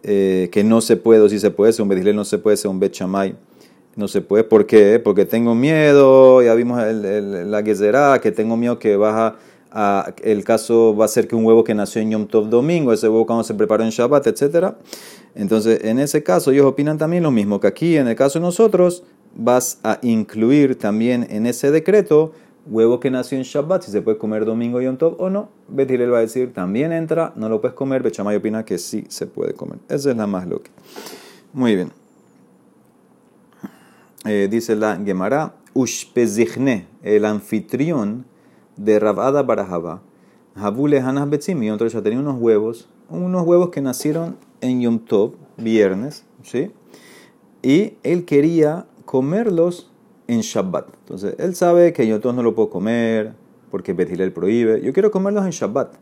eh, 0.04 0.48
que 0.54 0.64
no 0.64 0.80
se 0.80 0.96
puede 0.96 1.20
o 1.20 1.28
si 1.28 1.38
se 1.38 1.52
puede 1.52 1.74
ser 1.74 1.84
un 1.84 1.90
Bet 1.90 2.00
Hilel, 2.00 2.16
no 2.16 2.24
se 2.24 2.38
puede 2.38 2.56
ser 2.56 2.72
un 2.72 2.80
Bechamay. 2.80 3.36
No 3.98 4.08
se 4.08 4.22
puede, 4.22 4.46
¿por 4.46 4.66
qué? 4.66 5.02
Porque 5.04 5.26
tengo 5.26 5.54
miedo, 5.54 6.42
ya 6.42 6.54
vimos 6.54 6.82
la 6.82 7.62
Gezerá, 7.62 8.22
que 8.22 8.32
tengo 8.32 8.56
miedo 8.56 8.80
que 8.80 8.96
baja 8.96 9.28
a, 9.28 9.36
el 10.24 10.44
caso 10.44 10.96
va 10.96 11.06
a 11.06 11.08
ser 11.08 11.28
que 11.28 11.36
un 11.36 11.46
huevo 11.46 11.64
que 11.64 11.74
nació 11.74 12.02
en 12.02 12.12
Yom 12.12 12.28
Tov 12.28 12.50
domingo, 12.50 12.92
ese 12.94 13.08
huevo 13.08 13.26
cuando 13.26 13.44
se 13.44 13.54
preparó 13.54 13.84
en 13.84 13.90
Shabbat, 13.90 14.28
etcétera 14.28 14.78
entonces, 15.36 15.84
en 15.84 16.00
ese 16.00 16.24
caso, 16.24 16.52
ellos 16.52 16.66
opinan 16.66 16.98
también 16.98 17.24
lo 17.24 17.32
mismo, 17.32 17.60
que 17.60 17.68
aquí, 17.68 17.98
en 17.98 18.08
el 18.08 18.16
caso 18.16 18.40
de 18.40 18.46
nosotros, 18.46 19.04
vas 19.36 19.80
a 19.84 20.00
incluir 20.02 20.78
también 20.78 21.26
en 21.30 21.46
ese 21.46 21.72
decreto 21.72 22.34
huevo 22.68 23.00
que 23.00 23.10
nació 23.10 23.38
en 23.38 23.44
Shabbat, 23.44 23.84
si 23.84 23.92
se 23.92 24.02
puede 24.02 24.18
comer 24.18 24.46
domingo 24.46 24.82
y 24.82 24.86
Yom 24.86 24.98
Tov 24.98 25.16
o 25.20 25.30
no. 25.30 25.50
Betilel 25.68 26.14
va 26.14 26.18
a 26.18 26.22
decir, 26.22 26.54
también 26.54 26.92
entra, 26.92 27.34
no 27.36 27.50
lo 27.50 27.62
puedes 27.62 27.76
comer. 27.76 28.04
Bechamay 28.04 28.36
opina 28.36 28.66
que 28.66 28.78
sí 28.78 29.06
se 29.08 29.26
puede 29.26 29.54
comer. 29.54 29.80
Esa 29.88 30.12
es 30.12 30.18
la 30.18 30.28
más 30.28 30.48
loca. 30.48 30.70
Muy 31.54 31.76
bien. 31.76 31.92
Eh, 34.26 34.48
dice 34.52 34.76
la 34.76 34.98
Gemara, 34.98 35.56
Ushpezichne, 35.74 36.86
el 37.02 37.26
anfitrión 37.26 38.26
de 38.78 39.00
Rabada 39.00 39.44
Barajaba, 39.44 40.02
Habule 40.56 41.00
Hanas 41.00 41.30
Betzim, 41.30 41.62
y 41.64 41.70
entonces 41.70 41.94
ya 41.94 42.02
tenía 42.02 42.20
unos 42.20 42.40
huevos, 42.40 42.90
unos 43.10 43.46
huevos 43.46 43.70
que 43.70 43.82
nacieron 43.82 44.38
en 44.62 44.82
Yom 44.82 45.00
Tov, 45.00 45.34
viernes, 45.58 46.26
¿sí? 46.44 46.72
Y 47.62 47.94
él 48.04 48.26
quería 48.26 48.86
comerlos 49.06 49.92
en 50.28 50.42
Shabbat. 50.42 50.88
Entonces, 51.00 51.36
él 51.38 51.56
sabe 51.56 51.94
que 51.94 52.08
Yom 52.08 52.20
Tov 52.22 52.34
no 52.34 52.44
lo 52.44 52.56
puedo 52.56 52.70
comer 52.70 53.34
porque 53.70 53.94
Betilel 53.94 54.34
prohíbe. 54.34 54.82
Yo 54.82 54.94
quiero 54.94 55.12
comerlos 55.12 55.46
en 55.46 55.52
Shabbat. 55.52 55.94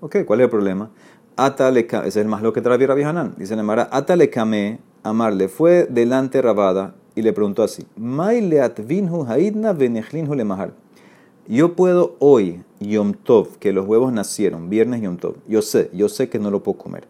Ok, 0.00 0.24
¿cuál 0.24 0.40
es 0.40 0.44
el 0.44 0.50
problema? 0.50 0.90
ese 1.38 2.08
es 2.08 2.16
el 2.16 2.26
más 2.26 2.42
lo 2.42 2.52
que 2.52 2.60
trae 2.60 2.84
Rabbi 2.84 3.02
Hanan. 3.02 3.34
Dice 3.36 3.54
Nemara, 3.54 3.88
Atale 3.92 4.28
kame, 4.28 4.80
amarle, 5.04 5.48
fue 5.48 5.86
delante 5.88 6.42
Rabada 6.42 6.94
y 7.14 7.22
le 7.22 7.32
preguntó 7.32 7.62
así, 7.62 7.86
Yo 11.48 11.74
puedo 11.74 12.14
hoy, 12.20 12.62
Yom 12.78 13.14
Tov, 13.14 13.58
que 13.58 13.72
los 13.72 13.86
huevos 13.86 14.12
nacieron, 14.12 14.70
viernes 14.70 15.02
Yom 15.02 15.16
Tov, 15.16 15.34
yo 15.48 15.62
sé, 15.62 15.90
yo 15.92 16.08
sé 16.08 16.28
que 16.28 16.38
no 16.38 16.50
lo 16.50 16.62
puedo 16.62 16.78
comer 16.78 17.08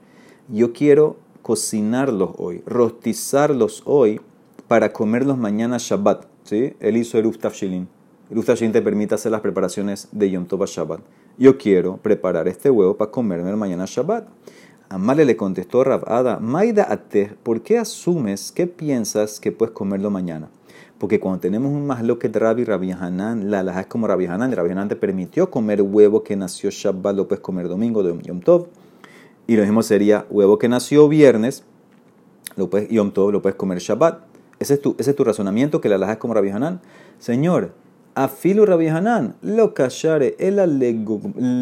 yo 0.49 0.73
quiero 0.73 1.16
cocinarlos 1.42 2.30
hoy, 2.38 2.62
rostizarlos 2.66 3.83
hoy 3.85 4.21
para 4.66 4.92
comerlos 4.92 5.38
mañana 5.38 5.76
Shabbat. 5.78 6.25
¿sí? 6.45 6.75
Él 6.80 6.97
hizo 6.97 7.18
el 7.18 7.26
Uftafshilin. 7.26 7.88
El 8.30 8.38
Uftafshilin 8.38 8.73
te 8.73 8.83
permite 8.83 9.14
hacer 9.14 9.33
las 9.33 9.40
preparaciones 9.40 10.09
de 10.12 10.30
Yom 10.30 10.47
Tov 10.47 10.64
Shabbat. 10.66 11.00
Yo 11.38 11.57
quiero 11.57 11.99
preparar 11.99 12.49
este 12.49 12.71
huevo 12.71 12.97
para 12.97 13.11
comerme 13.11 13.54
mañana 13.57 13.85
Shabbat. 13.87 14.28
Amale 14.90 15.26
le 15.26 15.37
contestó 15.37 15.85
Rabada, 15.85 16.38
Maida 16.38 16.87
Ate, 16.90 17.37
¿por 17.42 17.61
qué 17.61 17.78
asumes, 17.78 18.52
qué 18.52 18.66
piensas 18.66 19.38
que 19.38 19.52
puedes 19.52 19.75
comerlo 19.75 20.11
mañana? 20.11 20.49
Porque 20.99 21.21
cuando 21.21 21.38
tenemos 21.38 21.73
un 21.73 21.87
más 21.87 22.02
lo 22.02 22.19
que 22.19 22.26
Rabbi, 22.28 22.64
Rabbi 22.64 22.90
Hanan, 22.90 23.52
la 23.52 23.62
laja 23.62 23.83
es 23.83 23.87
como 23.87 24.09
Rabbi 24.09 24.26
Hanan, 24.26 24.50
Rabbi 24.50 24.73
Hanan 24.73 24.88
te 24.88 24.97
permitió 24.97 25.49
comer 25.49 25.81
huevo 25.81 26.25
que 26.25 26.35
nació 26.35 26.71
Shabbat, 26.71 27.14
lo 27.14 27.28
puedes 27.28 27.40
comer 27.40 27.69
domingo 27.69 28.02
de 28.02 28.21
Yom 28.23 28.40
Tov. 28.40 28.67
Y 29.47 29.57
lo 29.57 29.62
mismo 29.62 29.83
sería 29.83 30.26
huevo 30.28 30.59
que 30.59 30.69
nació 30.69 31.09
viernes, 31.09 31.62
lo 32.57 32.69
puedes, 32.69 32.88
Yom 32.88 33.12
Tov, 33.12 33.31
lo 33.31 33.43
puedes 33.43 33.55
comer 33.55 33.78
Shabbat. 33.78 34.25
Ese 34.59 34.75
es 34.75 34.83
tu, 34.83 34.97
ese 34.99 35.11
es 35.11 35.17
tu 35.17 35.23
razonamiento, 35.23 35.81
que 35.81 35.88
la 35.88 35.95
alhaja 35.95 36.14
es 36.14 36.19
como 36.19 36.35
Rabbi 36.35 36.50
Hanan. 36.50 36.81
Señor, 37.21 37.75
afilu 38.17 38.67
Rabbi 38.67 38.88
Hanan, 38.88 39.37
lo 39.40 39.75
cachare, 39.75 40.35
el 40.40 40.57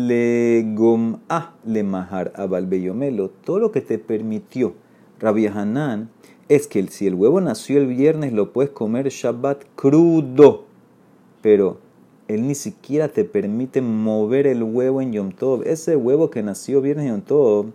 legom, 0.08 1.18
ah, 1.28 1.52
le 1.66 1.82
mahar, 1.82 2.32
abalbeyomelo. 2.36 3.28
Todo 3.44 3.58
lo 3.58 3.70
que 3.70 3.82
te 3.82 3.98
permitió 3.98 4.72
Rabbi 5.18 5.46
Hanan 5.46 6.10
es 6.48 6.66
que 6.66 6.86
si 6.88 7.06
el 7.06 7.14
huevo 7.14 7.40
nació 7.40 7.78
el 7.78 7.86
viernes, 7.86 8.32
lo 8.32 8.52
puedes 8.52 8.70
comer 8.70 9.08
Shabbat 9.08 9.64
crudo. 9.74 10.64
Pero 11.42 11.78
él 12.28 12.46
ni 12.46 12.54
siquiera 12.54 13.08
te 13.08 13.24
permite 13.24 13.80
mover 13.80 14.46
el 14.46 14.62
huevo 14.62 15.00
en 15.00 15.12
Yom 15.12 15.32
Tov. 15.32 15.62
Ese 15.64 15.96
huevo 15.96 16.30
que 16.30 16.42
nació 16.42 16.80
viernes 16.80 17.06
en 17.06 17.12
Yom 17.12 17.20
Tov, 17.22 17.66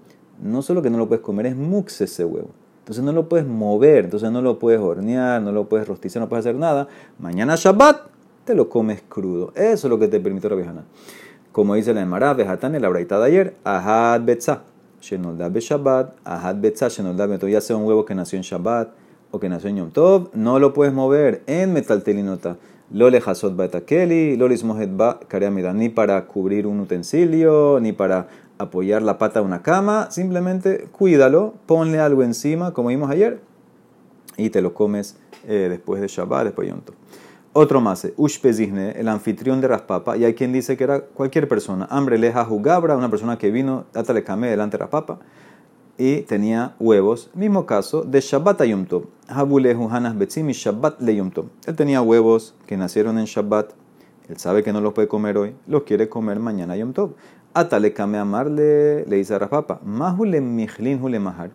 no 0.41 0.61
solo 0.61 0.81
que 0.81 0.89
no 0.89 0.97
lo 0.97 1.07
puedes 1.07 1.23
comer, 1.23 1.47
es 1.47 1.55
mux 1.55 2.01
ese 2.01 2.25
huevo. 2.25 2.49
Entonces 2.79 3.03
no 3.03 3.11
lo 3.11 3.29
puedes 3.29 3.45
mover, 3.45 4.05
entonces 4.05 4.31
no 4.31 4.41
lo 4.41 4.57
puedes 4.57 4.79
hornear, 4.79 5.41
no 5.41 5.51
lo 5.51 5.69
puedes 5.69 5.87
rostizar, 5.87 6.21
no 6.21 6.29
puedes 6.29 6.45
hacer 6.45 6.55
nada. 6.55 6.87
Mañana 7.19 7.55
Shabbat 7.55 8.07
te 8.45 8.55
lo 8.55 8.69
comes 8.69 9.03
crudo. 9.07 9.51
Eso 9.55 9.87
es 9.87 9.89
lo 9.89 9.99
que 9.99 10.07
te 10.07 10.19
permite 10.19 10.49
Rabbi 10.49 10.63
Hanan. 10.63 10.85
Como 11.51 11.75
dice 11.75 11.93
la 11.93 12.01
Emara, 12.01 12.33
Bejatán 12.33 12.75
en 12.75 12.81
la 12.81 12.89
de 12.91 13.25
ayer, 13.25 13.55
Ahad 13.63 14.21
Betzah, 14.21 14.63
Shenolda 15.01 15.49
Shabbat, 15.49 16.15
Ahad 16.23 16.57
Betzah, 16.57 16.89
Shenolda 16.89 17.27
Betzah, 17.27 17.49
ya 17.49 17.61
sea 17.61 17.75
un 17.75 17.85
huevo 17.85 18.05
que 18.05 18.15
nació 18.15 18.37
en 18.37 18.43
Shabbat 18.43 18.89
o 19.31 19.39
que 19.39 19.49
nació 19.49 19.69
en 19.69 19.77
Yom 19.77 19.91
Tov, 19.91 20.29
no 20.33 20.59
lo 20.59 20.73
puedes 20.73 20.93
mover 20.93 21.41
en 21.47 21.73
metaltelinota. 21.73 22.57
Lo 22.91 23.09
lejasot 23.09 23.55
baetakeli, 23.55 24.35
lo 24.35 24.47
lismohet 24.47 24.89
ba 24.95 25.19
ni 25.73 25.89
para 25.89 26.27
cubrir 26.27 26.67
un 26.67 26.81
utensilio, 26.81 27.79
ni 27.79 27.93
para 27.93 28.27
apoyar 28.57 29.01
la 29.01 29.17
pata 29.17 29.39
de 29.39 29.45
una 29.45 29.61
cama, 29.61 30.11
simplemente 30.11 30.87
cuídalo, 30.91 31.53
ponle 31.65 31.99
algo 31.99 32.21
encima, 32.21 32.73
como 32.73 32.89
vimos 32.89 33.09
ayer, 33.09 33.39
y 34.37 34.49
te 34.49 34.61
lo 34.61 34.73
comes 34.73 35.17
eh, 35.47 35.67
después 35.69 36.01
de 36.01 36.07
Shabbat, 36.07 36.45
después 36.45 36.67
de 36.67 36.73
Yom 36.73 36.81
Tov. 36.81 37.00
Otro 37.53 37.81
más, 37.81 38.07
Ushpezihne, 38.15 38.91
el 38.91 39.09
anfitrión 39.09 39.59
de 39.59 39.67
Raspapa, 39.67 40.15
y 40.15 40.23
hay 40.23 40.35
quien 40.35 40.53
dice 40.53 40.77
que 40.77 40.85
era 40.85 41.01
cualquier 41.01 41.49
persona. 41.49 41.85
Hambre 41.89 42.17
leja 42.17 42.45
jugabra, 42.45 42.95
una 42.95 43.09
persona 43.09 43.37
que 43.37 43.51
vino, 43.51 43.83
le 43.93 44.23
camé 44.23 44.49
delante 44.49 44.77
de 44.77 44.83
Raspapa, 44.83 45.19
y 45.97 46.21
tenía 46.21 46.75
huevos. 46.79 47.29
Mismo 47.33 47.65
caso 47.65 48.03
de 48.03 48.21
Shabbat 48.21 48.61
a 48.61 48.65
Yom 48.65 48.85
Tov. 48.85 49.03
Habulehu 49.27 49.89
Hanas 49.89 50.17
Betzim 50.17 50.47
Shabbat 50.47 51.01
le. 51.01 51.17
Él 51.17 51.75
tenía 51.75 52.01
huevos 52.01 52.55
que 52.67 52.77
nacieron 52.77 53.19
en 53.19 53.25
Shabbat. 53.25 53.73
Él 54.29 54.37
sabe 54.37 54.63
que 54.63 54.71
no 54.71 54.79
los 54.79 54.93
puede 54.93 55.09
comer 55.09 55.37
hoy, 55.37 55.53
los 55.67 55.83
quiere 55.83 56.07
comer 56.07 56.39
mañana 56.39 56.77
Yom 56.77 56.93
Tov. 56.93 57.15
Atale 57.53 57.91
kame 57.91 58.17
amarle, 58.17 59.05
le 59.05 59.17
dice 59.17 59.35
a 59.35 59.39
Raspapa, 59.39 59.81
Mahule 59.83 60.39
michlin 60.39 61.03
hule 61.03 61.19
mahar. 61.19 61.51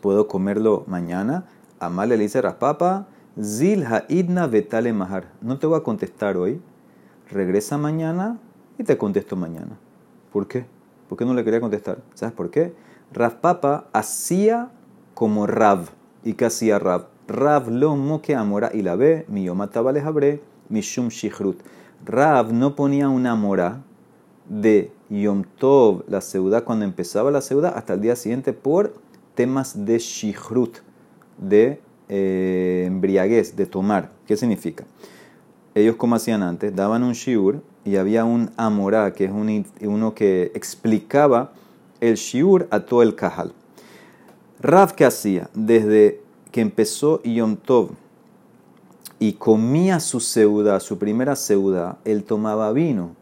Puedo 0.00 0.26
comerlo 0.28 0.84
mañana. 0.86 1.44
Amarle 1.78 2.16
le 2.16 2.22
dice 2.22 2.38
a 2.38 2.42
Raspapa, 2.42 3.06
Zil 3.40 3.84
ha'idna 3.84 4.46
vetale 4.46 4.92
mahar. 4.92 5.32
No 5.42 5.58
te 5.58 5.66
voy 5.66 5.78
a 5.78 5.82
contestar 5.82 6.36
hoy. 6.38 6.60
Regresa 7.30 7.76
mañana 7.76 8.38
y 8.78 8.84
te 8.84 8.96
contesto 8.96 9.36
mañana. 9.36 9.76
¿Por 10.32 10.48
qué? 10.48 10.64
¿Por 11.08 11.18
qué 11.18 11.24
no 11.26 11.34
le 11.34 11.44
quería 11.44 11.60
contestar? 11.60 11.98
¿Sabes 12.14 12.34
por 12.34 12.50
qué? 12.50 12.74
Rav 13.12 13.40
Papa 13.40 13.88
hacía 13.92 14.70
como 15.14 15.46
Rav. 15.46 15.90
¿Y 16.24 16.32
qué 16.32 16.46
hacía 16.46 16.78
Rav? 16.78 17.08
Rav 17.28 17.68
lo 17.68 17.94
moque 17.96 18.34
amora 18.34 18.70
y 18.72 18.82
la 18.82 18.96
ve, 18.96 19.26
mi 19.28 19.44
yomataba 19.44 19.92
mi 19.92 20.40
mishum 20.68 21.08
shichrut. 21.08 21.60
Rav 22.04 22.52
no 22.52 22.74
ponía 22.74 23.08
una 23.08 23.34
mora 23.34 23.82
de 24.48 24.92
Yom 25.10 25.44
Tov, 25.58 26.04
la 26.08 26.20
ciudad, 26.20 26.64
cuando 26.64 26.84
empezaba 26.84 27.30
la 27.30 27.40
ciudad, 27.40 27.74
hasta 27.76 27.94
el 27.94 28.00
día 28.00 28.16
siguiente 28.16 28.52
por 28.52 28.94
temas 29.34 29.84
de 29.84 29.98
shichrut, 29.98 30.78
de 31.38 31.80
eh, 32.08 32.84
embriaguez, 32.86 33.56
de 33.56 33.66
tomar. 33.66 34.12
¿Qué 34.26 34.36
significa? 34.36 34.84
Ellos, 35.74 35.96
como 35.96 36.14
hacían 36.14 36.42
antes, 36.42 36.74
daban 36.74 37.02
un 37.02 37.12
shiur 37.12 37.62
y 37.84 37.96
había 37.96 38.24
un 38.24 38.50
amorá, 38.56 39.12
que 39.12 39.26
es 39.26 39.30
un, 39.30 39.66
uno 39.82 40.14
que 40.14 40.50
explicaba 40.54 41.52
el 42.00 42.16
shiur 42.16 42.66
a 42.70 42.80
todo 42.80 43.02
el 43.02 43.14
kahal. 43.14 43.52
Rav, 44.60 44.94
¿qué 44.94 45.04
hacía? 45.04 45.50
Desde 45.54 46.20
que 46.50 46.62
empezó 46.62 47.22
Yom 47.22 47.56
Tov 47.56 47.90
y 49.18 49.34
comía 49.34 50.00
su 50.00 50.20
seuda, 50.20 50.80
su 50.80 50.98
primera 50.98 51.36
seuda, 51.36 51.98
él 52.04 52.24
tomaba 52.24 52.72
vino. 52.72 53.14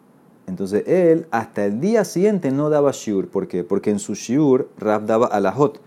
Entonces 0.46 0.86
él 0.86 1.26
hasta 1.30 1.64
el 1.64 1.80
día 1.80 2.04
siguiente 2.04 2.50
no 2.50 2.70
daba 2.70 2.92
shiur. 2.92 3.28
¿Por 3.28 3.48
qué? 3.48 3.64
Porque 3.64 3.90
en 3.90 3.98
su 3.98 4.14
shiur 4.14 4.68
Rav 4.78 5.06
daba 5.06 5.26
alajot. 5.26 5.80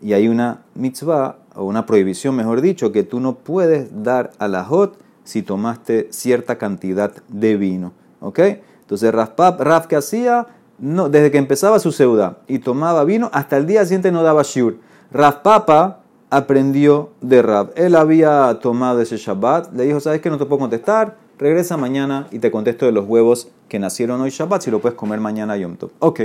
Y 0.00 0.12
hay 0.12 0.28
una 0.28 0.62
mitzvah 0.74 1.38
o 1.54 1.64
una 1.64 1.86
prohibición, 1.86 2.34
mejor 2.36 2.60
dicho, 2.60 2.92
que 2.92 3.02
tú 3.02 3.20
no 3.20 3.36
puedes 3.36 4.02
dar 4.02 4.30
a 4.38 4.48
la 4.48 4.64
hot 4.64 4.98
si 5.24 5.42
tomaste 5.42 6.08
cierta 6.10 6.58
cantidad 6.58 7.12
de 7.28 7.56
vino. 7.56 7.92
¿Ok? 8.20 8.38
Entonces, 8.80 9.12
Raf, 9.12 9.86
que 9.86 9.96
hacía, 9.96 10.46
no, 10.78 11.08
desde 11.08 11.30
que 11.30 11.38
empezaba 11.38 11.78
su 11.78 11.92
seuda 11.92 12.38
y 12.46 12.58
tomaba 12.58 13.04
vino, 13.04 13.30
hasta 13.32 13.56
el 13.56 13.66
día 13.66 13.84
siguiente 13.84 14.12
no 14.12 14.22
daba 14.22 14.42
shiur. 14.42 14.76
Raf 15.10 15.36
Papa 15.36 16.00
aprendió 16.30 17.10
de 17.20 17.42
Raf. 17.42 17.70
Él 17.76 17.94
había 17.94 18.58
tomado 18.60 19.00
ese 19.00 19.16
Shabbat, 19.16 19.72
le 19.74 19.84
dijo, 19.84 20.00
¿sabes 20.00 20.20
qué? 20.20 20.30
No 20.30 20.38
te 20.38 20.46
puedo 20.46 20.60
contestar, 20.60 21.16
regresa 21.38 21.76
mañana 21.76 22.26
y 22.30 22.38
te 22.38 22.50
contesto 22.50 22.86
de 22.86 22.92
los 22.92 23.06
huevos 23.06 23.48
que 23.68 23.78
nacieron 23.78 24.20
hoy 24.20 24.30
Shabbat, 24.30 24.62
si 24.62 24.70
lo 24.70 24.80
puedes 24.80 24.96
comer 24.96 25.20
mañana 25.20 25.56
Yom 25.56 25.76
Tov. 25.76 25.90
Ok. 25.98 26.20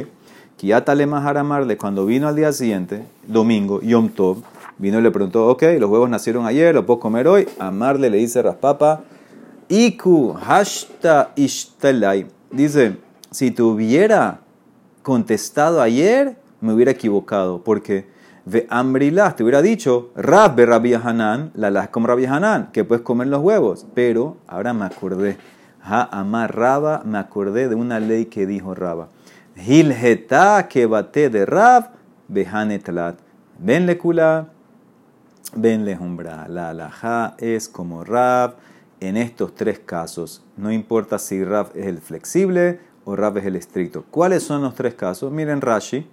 Kiatale 0.57 1.05
Maharamarle, 1.05 1.77
cuando 1.77 2.05
vino 2.05 2.27
al 2.27 2.35
día 2.35 2.51
siguiente, 2.51 3.05
domingo, 3.27 3.79
Yom 3.81 4.09
Tov, 4.09 4.37
Vino 4.79 4.99
y 4.99 5.01
le 5.01 5.11
preguntó, 5.11 5.47
ok, 5.47 5.63
los 5.79 5.89
huevos 5.89 6.09
nacieron 6.09 6.45
ayer, 6.45 6.73
¿los 6.75 6.85
puedo 6.85 6.99
comer 6.99 7.27
hoy? 7.27 7.47
Amarle 7.57 8.09
le 8.09 8.17
dice 8.17 8.41
Raspapa, 8.41 9.01
Iku 9.69 10.33
hashta 10.33 11.31
ishtalai. 11.35 12.27
Dice, 12.51 12.97
si 13.31 13.51
te 13.51 13.61
hubiera 13.63 14.39
contestado 15.01 15.81
ayer, 15.81 16.37
me 16.61 16.73
hubiera 16.73 16.91
equivocado. 16.91 17.63
Porque 17.63 18.07
ve 18.45 18.65
ambrilas, 18.69 19.35
te 19.35 19.43
hubiera 19.43 19.61
dicho, 19.61 20.11
Rab 20.15 20.55
be 20.55 20.65
Rabbi 20.65 20.93
Hanan, 20.93 21.51
la 21.55 21.69
las 21.69 21.89
como 21.89 22.07
Rabbi 22.07 22.25
Hanan, 22.25 22.69
que 22.71 22.83
puedes 22.83 23.03
comer 23.03 23.27
los 23.27 23.41
huevos. 23.41 23.85
Pero 23.93 24.37
ahora 24.47 24.73
me 24.73 24.85
acordé, 24.85 25.37
ha 25.83 26.03
amar 26.17 26.55
Raba, 26.55 27.01
me 27.03 27.17
acordé 27.17 27.67
de 27.67 27.75
una 27.75 27.99
ley 27.99 28.25
que 28.25 28.45
dijo 28.45 28.73
Raba. 28.73 29.09
Hilheta 29.55 30.67
que 30.69 30.85
bate 30.85 31.29
de 31.29 31.45
Rab, 31.45 31.89
behanetlat. 32.27 33.17
Ven 33.59 33.85
lecula 33.87 34.49
Ben 35.55 35.85
lejumbra. 35.85 36.47
La 36.47 36.69
alajá 36.69 37.35
es 37.39 37.69
como 37.69 38.03
Rab 38.03 38.55
en 38.99 39.17
estos 39.17 39.55
tres 39.55 39.79
casos. 39.79 40.43
No 40.55 40.71
importa 40.71 41.19
si 41.19 41.43
Rab 41.43 41.71
es 41.75 41.87
el 41.87 41.99
flexible 41.99 42.79
o 43.05 43.15
Rab 43.15 43.37
es 43.37 43.45
el 43.45 43.55
estricto. 43.55 44.03
¿Cuáles 44.11 44.43
son 44.43 44.61
los 44.61 44.75
tres 44.75 44.93
casos? 44.93 45.31
Miren 45.31 45.61
Rashi, 45.61 46.07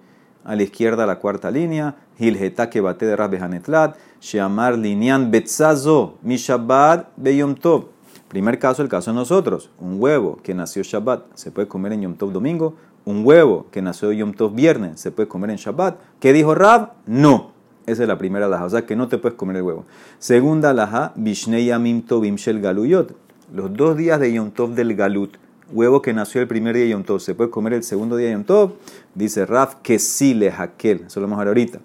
a 0.44 0.54
la 0.54 0.62
izquierda 0.62 1.06
la 1.06 1.18
cuarta 1.18 1.50
línea. 1.50 1.96
Hilgeta 2.18 2.70
que 2.70 2.80
bate 2.80 3.06
de 3.06 3.16
Rab 3.16 3.34
Hanetlat. 3.34 3.96
Sheamar 4.20 4.78
linian 4.78 5.30
betzazo. 5.30 6.18
Mi 6.22 6.36
Shabbat 6.36 7.08
beyom 7.16 7.54
tov. 7.54 7.94
Primer 8.34 8.58
caso, 8.58 8.82
el 8.82 8.88
caso 8.88 9.12
de 9.12 9.14
nosotros. 9.14 9.70
Un 9.78 10.00
huevo 10.00 10.40
que 10.42 10.54
nació 10.54 10.82
Shabbat 10.82 11.22
se 11.34 11.52
puede 11.52 11.68
comer 11.68 11.92
en 11.92 12.02
Yom 12.02 12.14
Tov 12.16 12.32
domingo. 12.32 12.74
Un 13.04 13.24
huevo 13.24 13.66
que 13.70 13.80
nació 13.80 14.10
Yom 14.10 14.32
Tov 14.32 14.52
viernes 14.52 15.00
se 15.00 15.12
puede 15.12 15.28
comer 15.28 15.50
en 15.50 15.56
Shabbat. 15.56 16.00
¿Qué 16.18 16.32
dijo 16.32 16.52
Rab? 16.52 16.94
No. 17.06 17.53
Esa 17.86 18.02
es 18.02 18.08
la 18.08 18.16
primera 18.16 18.48
laja, 18.48 18.64
o 18.64 18.70
sea 18.70 18.86
que 18.86 18.96
no 18.96 19.08
te 19.08 19.18
puedes 19.18 19.36
comer 19.36 19.56
el 19.56 19.62
huevo. 19.62 19.84
Segunda 20.18 20.72
laja, 20.72 21.12
Bishnei 21.16 21.66
Yamim 21.66 22.02
Tovim 22.02 22.36
Galuyot. 22.36 23.14
Los 23.52 23.76
dos 23.76 23.96
días 23.96 24.18
de 24.18 24.32
Yom 24.32 24.50
Tov 24.50 24.74
del 24.74 24.96
Galut, 24.96 25.36
huevo 25.70 26.00
que 26.00 26.14
nació 26.14 26.40
el 26.40 26.48
primer 26.48 26.74
día 26.74 26.84
de 26.84 26.90
Yom 26.90 27.04
Tov, 27.04 27.20
¿se 27.20 27.34
puede 27.34 27.50
comer 27.50 27.74
el 27.74 27.82
segundo 27.82 28.16
día 28.16 28.28
de 28.28 28.32
Yom 28.32 28.44
Tov? 28.44 28.72
Dice 29.14 29.44
Raf 29.44 29.76
que 29.82 29.98
sí 29.98 30.32
le 30.32 30.50
jaquel, 30.50 31.04
eso 31.06 31.20
lo 31.20 31.26
vamos 31.26 31.36
a 31.36 31.40
ver 31.40 31.48
ahorita. 31.48 31.80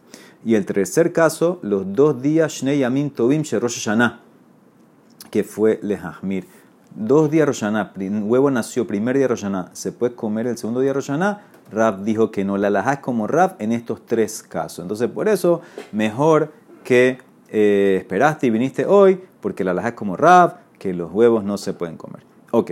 Y 0.46 0.56
el 0.56 0.66
tercer 0.66 1.12
caso, 1.12 1.60
los 1.62 1.94
dos 1.94 2.22
días 2.22 2.54
Shnei 2.54 2.80
Yamim 2.80 3.10
Tovim 3.10 3.42
Shel 3.42 3.60
Rosh 3.60 3.90
que 5.30 5.44
fue 5.44 5.80
Lehahmir. 5.84 6.48
Dos 6.96 7.30
días 7.30 7.46
Rosh 7.46 7.64
huevo 8.24 8.50
nació 8.50 8.88
primer 8.88 9.18
día 9.18 9.28
de 9.28 9.66
¿se 9.74 9.92
puede 9.92 10.16
comer 10.16 10.48
el 10.48 10.58
segundo 10.58 10.80
día 10.80 10.94
de 10.94 11.02
Rosh? 11.02 11.12
Rab 11.72 12.04
dijo 12.04 12.32
que 12.32 12.44
no. 12.44 12.58
La 12.58 12.68
alajá 12.68 12.94
es 12.94 13.00
como 13.00 13.28
Rab 13.28 13.56
en 13.60 13.72
estos 13.72 14.06
tres 14.06 14.44
casos. 14.44 14.80
Entonces, 14.80 15.10
por 15.10 15.28
eso, 15.28 15.62
mejor 15.92 16.52
que 16.84 17.20
eh, 17.50 17.98
esperaste 18.00 18.48
y 18.48 18.50
viniste 18.50 18.86
hoy, 18.86 19.22
porque 19.42 19.64
la 19.64 19.72
alajá 19.72 19.90
es 19.90 19.94
como 19.96 20.16
Rab, 20.16 20.58
que 20.78 20.94
los 20.94 21.12
huevos 21.12 21.44
no 21.44 21.58
se 21.58 21.74
pueden 21.74 21.98
comer. 21.98 22.24
Ok. 22.52 22.72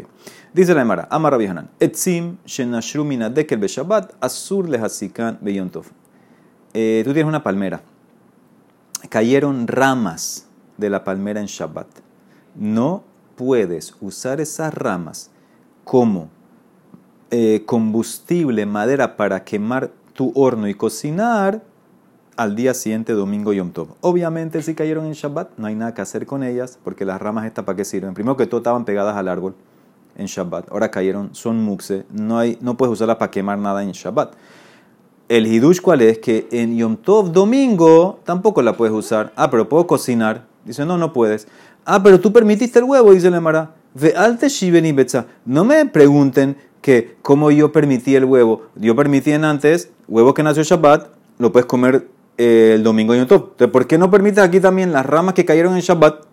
Dice 0.54 0.74
la 0.74 0.82
Emara, 0.82 1.08
Amar 1.12 1.34
Rabbi 1.34 1.46
Hanan, 1.46 1.70
Etzim 1.80 2.38
shenashru 2.46 3.08
dekel 3.32 3.60
beshabbat, 3.60 4.14
asur 4.20 4.68
lehasikan 4.68 5.38
beyontov. 5.42 5.86
Eh, 6.74 7.02
tú 7.06 7.14
tienes 7.14 7.28
una 7.28 7.44
palmera. 7.44 7.82
Cayeron 9.10 9.68
ramas 9.68 10.48
de 10.78 10.90
la 10.90 11.04
palmera 11.04 11.40
en 11.40 11.46
Shabbat. 11.46 11.88
No 12.56 13.04
puedes 13.36 13.96
usar 14.02 14.42
esas 14.42 14.74
ramas 14.74 15.30
como 15.84 16.30
eh, 17.32 17.64
combustible, 17.66 18.66
madera 18.66 19.18
para 19.18 19.44
quemar 19.44 19.92
tu 20.14 20.32
horno 20.36 20.68
y 20.68 20.74
cocinar 20.74 21.62
al 22.38 22.56
día 22.56 22.74
siguiente, 22.74 23.14
domingo 23.14 23.52
Yom 23.52 23.72
Tov. 23.72 23.90
Obviamente, 24.02 24.62
si 24.62 24.76
cayeron 24.76 25.06
en 25.06 25.14
Shabbat, 25.14 25.58
no 25.58 25.68
hay 25.68 25.76
nada 25.76 25.94
que 25.94 26.02
hacer 26.02 26.26
con 26.26 26.44
ellas, 26.44 26.78
porque 26.84 27.04
las 27.04 27.20
ramas 27.20 27.46
estas 27.46 27.66
para 27.66 27.76
qué 27.76 27.84
sirven. 27.84 28.14
Primero 28.14 28.38
que 28.38 28.46
todo 28.46 28.60
estaban 28.60 28.86
pegadas 28.86 29.18
al 29.18 29.28
árbol 29.28 29.56
en 30.16 30.28
Shabbat. 30.28 30.72
Ahora 30.72 30.92
cayeron, 30.92 31.34
son 31.34 31.64
muxe, 31.64 32.06
no, 32.12 32.38
hay, 32.38 32.58
no 32.62 32.78
puedes 32.78 32.94
usarlas 32.94 33.18
para 33.18 33.32
quemar 33.32 33.58
nada 33.58 33.84
en 33.84 33.92
Shabbat. 33.92 34.34
El 35.30 35.48
hidush 35.48 35.82
cuál 35.82 36.02
es 36.02 36.20
que 36.20 36.48
en 36.52 36.78
Yom 36.78 36.96
Tov 36.96 37.32
domingo 37.32 38.20
tampoco 38.24 38.62
la 38.62 38.78
puedes 38.78 38.96
usar. 38.96 39.34
Ah, 39.36 39.50
pero 39.50 39.68
puedo 39.68 39.86
cocinar. 39.86 40.46
Dice, 40.64 40.86
no, 40.86 40.98
no 40.98 41.12
puedes. 41.12 41.48
Ah, 41.86 42.02
pero 42.02 42.20
tú 42.20 42.32
permitiste 42.32 42.80
el 42.80 42.86
huevo, 42.86 43.12
dice 43.12 43.30
la 43.30 43.42
Mara. 43.42 43.72
Ve 43.94 44.14
alte 44.16 44.48
shiveni 44.48 44.92
betza. 44.92 45.26
No 45.46 45.66
me 45.66 45.86
pregunten 45.86 46.56
que 46.88 47.18
cómo 47.22 47.52
yo 47.52 47.74
permití 47.74 48.16
el 48.16 48.24
huevo. 48.24 48.62
Yo 48.78 48.96
permití 48.96 49.34
en 49.34 49.44
antes, 49.44 49.92
huevo 50.08 50.34
que 50.34 50.42
nació 50.42 50.64
Shabbat, 50.64 51.10
lo 51.38 51.52
puedes 51.52 51.66
comer 51.66 52.08
eh, 52.38 52.76
el 52.76 52.84
domingo 52.84 53.14
Yom 53.14 53.28
Tov. 53.28 53.50
Entonces, 53.52 53.68
¿por 53.74 53.88
qué 53.88 53.98
no 53.98 54.10
permites 54.10 54.42
aquí 54.42 54.62
también 54.62 54.94
las 54.94 55.06
ramas 55.06 55.34
que 55.34 55.44
cayeron 55.44 55.76
en 55.76 55.82
Shabbat? 55.82 56.24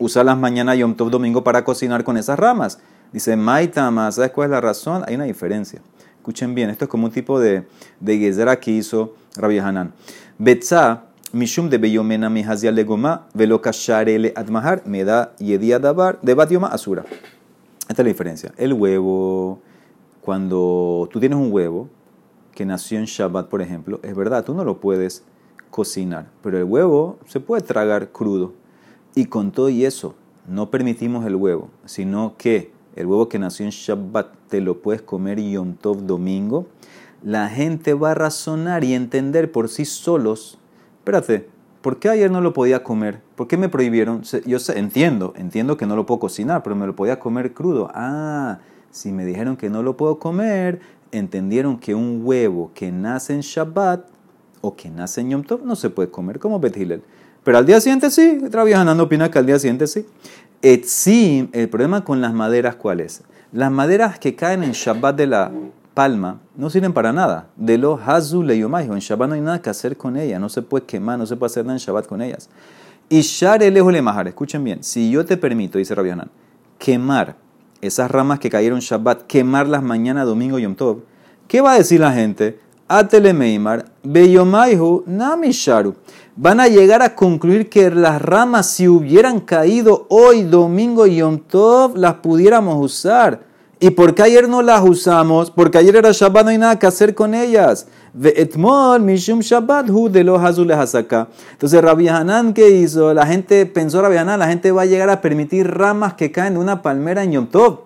Usarlas 0.00 0.36
mañana 0.36 0.74
Yom 0.74 0.96
Tov 0.96 1.10
domingo 1.10 1.44
para 1.44 1.62
cocinar 1.62 2.02
con 2.02 2.16
esas 2.16 2.40
ramas. 2.40 2.80
Dice, 3.12 3.36
Maitama, 3.36 4.10
¿sabes 4.10 4.32
cuál 4.32 4.46
es 4.46 4.50
la 4.50 4.60
razón? 4.60 5.04
Hay 5.06 5.14
una 5.14 5.26
diferencia. 5.26 5.80
Escuchen 6.16 6.56
bien, 6.56 6.70
esto 6.70 6.86
es 6.86 6.90
como 6.90 7.04
un 7.04 7.12
tipo 7.12 7.38
de, 7.38 7.68
de 8.00 8.18
gezera 8.18 8.58
que 8.58 8.72
hizo 8.72 9.14
Rabbi 9.36 9.60
Hanan. 9.60 9.92
Betza, 10.38 11.04
mishum 11.32 11.70
de 11.70 11.78
beyomena 11.78 12.28
mihazia 12.28 12.72
legoma, 12.72 13.28
velo 13.32 13.62
kasharele 13.62 14.32
admahar, 14.34 14.82
me 14.86 15.04
da 15.04 15.36
yedia 15.38 15.78
dabar, 15.78 16.18
de 16.20 16.34
batioma 16.34 16.66
asura. 16.66 17.04
Esta 17.82 18.02
es 18.02 18.06
la 18.06 18.08
diferencia. 18.08 18.52
El 18.56 18.72
huevo, 18.72 19.62
cuando 20.30 21.08
tú 21.10 21.18
tienes 21.18 21.36
un 21.36 21.52
huevo 21.52 21.88
que 22.54 22.64
nació 22.64 23.00
en 23.00 23.06
Shabbat, 23.06 23.48
por 23.48 23.62
ejemplo, 23.62 23.98
es 24.04 24.14
verdad, 24.14 24.44
tú 24.44 24.54
no 24.54 24.62
lo 24.62 24.78
puedes 24.78 25.24
cocinar, 25.70 26.28
pero 26.40 26.56
el 26.56 26.62
huevo 26.62 27.18
se 27.26 27.40
puede 27.40 27.62
tragar 27.62 28.12
crudo. 28.12 28.52
Y 29.16 29.24
con 29.24 29.50
todo 29.50 29.70
y 29.70 29.84
eso, 29.84 30.14
no 30.46 30.70
permitimos 30.70 31.26
el 31.26 31.34
huevo, 31.34 31.70
sino 31.84 32.36
que 32.38 32.70
el 32.94 33.06
huevo 33.06 33.28
que 33.28 33.40
nació 33.40 33.66
en 33.66 33.72
Shabbat, 33.72 34.28
te 34.46 34.60
lo 34.60 34.80
puedes 34.82 35.02
comer 35.02 35.40
Yom 35.40 35.74
Tov 35.74 36.06
domingo, 36.06 36.68
la 37.24 37.48
gente 37.48 37.94
va 37.94 38.12
a 38.12 38.14
razonar 38.14 38.84
y 38.84 38.94
entender 38.94 39.50
por 39.50 39.68
sí 39.68 39.84
solos, 39.84 40.60
espérate, 40.98 41.48
¿por 41.82 41.98
qué 41.98 42.08
ayer 42.08 42.30
no 42.30 42.40
lo 42.40 42.52
podía 42.52 42.84
comer? 42.84 43.20
¿Por 43.34 43.48
qué 43.48 43.56
me 43.56 43.68
prohibieron? 43.68 44.22
Yo 44.46 44.60
sé, 44.60 44.78
entiendo, 44.78 45.34
entiendo 45.36 45.76
que 45.76 45.86
no 45.86 45.96
lo 45.96 46.06
puedo 46.06 46.20
cocinar, 46.20 46.62
pero 46.62 46.76
me 46.76 46.86
lo 46.86 46.94
podía 46.94 47.18
comer 47.18 47.52
crudo. 47.52 47.90
Ah, 47.94 48.60
si 48.90 49.12
me 49.12 49.24
dijeron 49.24 49.56
que 49.56 49.70
no 49.70 49.82
lo 49.82 49.96
puedo 49.96 50.18
comer, 50.18 50.80
entendieron 51.12 51.78
que 51.78 51.94
un 51.94 52.20
huevo 52.24 52.70
que 52.74 52.92
nace 52.92 53.34
en 53.34 53.40
Shabbat 53.40 54.06
o 54.60 54.76
que 54.76 54.90
nace 54.90 55.20
en 55.20 55.30
Yom 55.30 55.42
Tov 55.42 55.64
no 55.64 55.76
se 55.76 55.90
puede 55.90 56.10
comer 56.10 56.38
como 56.38 56.60
Bet 56.60 56.76
Pero 57.44 57.58
al 57.58 57.66
día 57.66 57.80
siguiente 57.80 58.10
sí, 58.10 58.38
no 58.40 59.02
opina 59.02 59.30
que 59.30 59.38
al 59.38 59.46
día 59.46 59.58
siguiente 59.58 59.86
sí. 59.86 60.06
Etzim, 60.62 61.48
el 61.52 61.68
problema 61.68 62.04
con 62.04 62.20
las 62.20 62.34
maderas, 62.34 62.76
¿cuál 62.76 63.00
es? 63.00 63.22
Las 63.52 63.70
maderas 63.70 64.18
que 64.18 64.36
caen 64.36 64.62
en 64.62 64.72
Shabbat 64.72 65.16
de 65.16 65.26
la 65.26 65.50
palma 65.94 66.40
no 66.56 66.70
sirven 66.70 66.92
para 66.92 67.12
nada. 67.12 67.48
De 67.56 67.78
lo 67.78 67.98
Hazu 67.98 68.42
En 68.42 68.98
Shabbat 68.98 69.28
no 69.28 69.34
hay 69.34 69.40
nada 69.40 69.62
que 69.62 69.70
hacer 69.70 69.96
con 69.96 70.16
ellas. 70.16 70.40
No 70.40 70.48
se 70.48 70.62
puede 70.62 70.84
quemar, 70.84 71.18
no 71.18 71.26
se 71.26 71.36
puede 71.36 71.50
hacer 71.50 71.64
nada 71.64 71.76
en 71.76 71.80
Shabbat 71.80 72.06
con 72.06 72.20
ellas. 72.22 72.48
Y 73.08 73.22
Share 73.22 73.70
lejos 73.72 73.92
le 73.92 74.02
majar. 74.02 74.28
Escuchen 74.28 74.62
bien. 74.62 74.84
Si 74.84 75.10
yo 75.10 75.24
te 75.24 75.36
permito, 75.36 75.78
dice 75.78 75.94
Rabbi 75.94 76.10
quemar 76.78 77.36
esas 77.80 78.10
ramas 78.10 78.38
que 78.38 78.50
cayeron 78.50 78.80
Shabbat, 78.80 79.22
quemarlas 79.26 79.82
mañana, 79.82 80.24
domingo, 80.24 80.58
Yom 80.58 80.74
Tov, 80.74 80.98
¿qué 81.48 81.60
va 81.60 81.72
a 81.72 81.78
decir 81.78 82.00
la 82.00 82.12
gente? 82.12 82.58
Atele 82.88 83.32
Meimar, 83.32 83.84
Beyomaihu, 84.02 85.04
Namisharu 85.06 85.94
van 86.36 86.58
a 86.58 86.68
llegar 86.68 87.02
a 87.02 87.14
concluir 87.14 87.68
que 87.68 87.90
las 87.90 88.22
ramas, 88.22 88.70
si 88.70 88.88
hubieran 88.88 89.40
caído 89.40 90.06
hoy, 90.08 90.42
domingo 90.42 91.06
Yom 91.06 91.38
Tov, 91.38 91.96
las 91.96 92.14
pudiéramos 92.14 92.82
usar. 92.82 93.49
¿Y 93.82 93.88
por 93.88 94.14
qué 94.14 94.24
ayer 94.24 94.46
no 94.46 94.60
las 94.60 94.84
usamos? 94.84 95.50
Porque 95.50 95.78
ayer 95.78 95.96
era 95.96 96.12
Shabbat, 96.12 96.44
no 96.44 96.50
hay 96.50 96.58
nada 96.58 96.78
que 96.78 96.86
hacer 96.86 97.14
con 97.14 97.34
ellas. 97.34 97.86
mishum 98.12 99.40
Shabbat 99.40 99.86
de 99.86 100.22
los 100.22 100.38
azules 100.42 100.76
Entonces 101.52 101.82
Rabbi 101.82 102.06
Hanan, 102.08 102.52
¿qué 102.52 102.68
hizo? 102.68 103.14
La 103.14 103.26
gente 103.26 103.64
pensó, 103.64 104.02
Rabbi 104.02 104.18
Hanan, 104.18 104.38
la 104.38 104.48
gente 104.48 104.70
va 104.70 104.82
a 104.82 104.86
llegar 104.86 105.08
a 105.08 105.22
permitir 105.22 105.66
ramas 105.66 106.12
que 106.12 106.30
caen 106.30 106.54
de 106.54 106.60
una 106.60 106.82
palmera 106.82 107.24
en 107.24 107.32
Yom 107.32 107.46
Tov. 107.46 107.84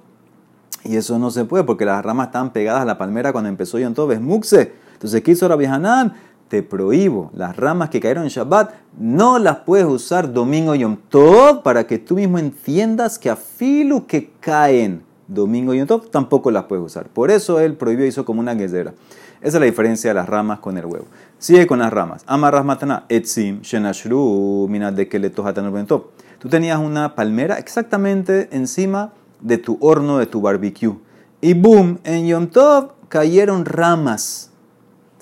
Y 0.83 0.97
eso 0.97 1.17
no 1.21 1.31
se 1.31 1.45
puede 1.45 1.63
porque 1.63 1.85
las 1.85 2.05
ramas 2.05 2.27
estaban 2.27 2.53
pegadas 2.53 2.83
a 2.83 2.85
la 2.85 2.99
palmera 2.99 3.31
cuando 3.31 3.49
empezó 3.49 3.79
Yom 3.79 3.95
Tov, 3.95 4.11
es 4.11 4.21
muxe. 4.21 4.73
Entonces, 4.95 5.23
¿qué 5.23 5.31
hizo 5.31 5.47
Rabbi 5.47 5.67
Hanan? 5.67 6.15
te 6.49 6.63
prohíbo. 6.63 7.31
Las 7.35 7.57
ramas 7.57 7.89
que 7.89 8.01
cayeron 8.01 8.25
en 8.25 8.31
Shabbat 8.31 8.75
no 8.99 9.39
las 9.39 9.59
puedes 9.59 9.87
usar 9.87 10.33
domingo 10.33 10.75
Yom 10.75 10.97
Tov 11.09 11.63
para 11.63 11.87
que 11.87 11.99
tú 11.99 12.17
mismo 12.17 12.39
entiendas 12.39 13.19
que 13.19 13.31
a 13.31 13.37
filo 13.37 14.07
que 14.07 14.33
caen 14.41 15.14
domingo 15.27 15.75
y 15.75 15.79
Yom 15.79 15.87
Tov 15.87 16.11
tampoco 16.11 16.51
las 16.51 16.65
puedes 16.65 16.85
usar. 16.85 17.07
Por 17.09 17.31
eso 17.31 17.61
él 17.61 17.75
prohibió, 17.75 18.07
hizo 18.07 18.25
como 18.25 18.41
una 18.41 18.55
guesera. 18.55 18.93
Esa 19.41 19.57
es 19.59 19.61
la 19.61 19.67
diferencia 19.67 20.11
de 20.11 20.15
las 20.15 20.29
ramas 20.29 20.61
con 20.61 20.79
el 20.79 20.87
huevo. 20.87 21.07
Sigue 21.39 21.67
con 21.67 21.79
las 21.79 21.93
ramas. 21.93 22.25
Amarras 22.27 22.65
matana, 22.65 23.05
etzim, 23.09 23.61
shenashru, 23.61 24.69
de 24.95 25.09
que 25.09 25.19
le 25.19 25.31
Tú 25.31 26.49
tenías 26.49 26.79
una 26.79 27.15
palmera 27.15 27.59
exactamente 27.59 28.49
encima 28.53 29.13
de 29.41 29.59
tu 29.59 29.77
horno, 29.81 30.19
de 30.19 30.27
tu 30.27 30.41
barbecue. 30.41 30.95
Y 31.41 31.55
boom, 31.55 31.99
en 32.05 32.27
Yom 32.27 32.47
Tov 32.47 32.93
cayeron 33.09 33.65
ramas 33.65 34.51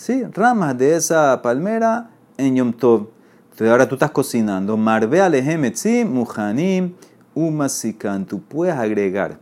¿sí? 0.03 0.25
ramas 0.33 0.77
de 0.77 0.97
esa 0.97 1.41
palmera 1.43 2.11
en 2.37 2.57
Yom 2.57 2.73
Tov. 2.73 3.09
Entonces 3.45 3.71
ahora 3.71 3.89
tú 3.89 3.95
estás 3.95 4.11
cocinando. 4.11 4.77
Marbe 4.77 5.21
alejemetzi, 5.21 6.05
muhanim, 6.05 6.95
umasikan. 7.35 8.25
Tú 8.27 8.41
puedes 8.41 8.75
agregar 8.75 9.39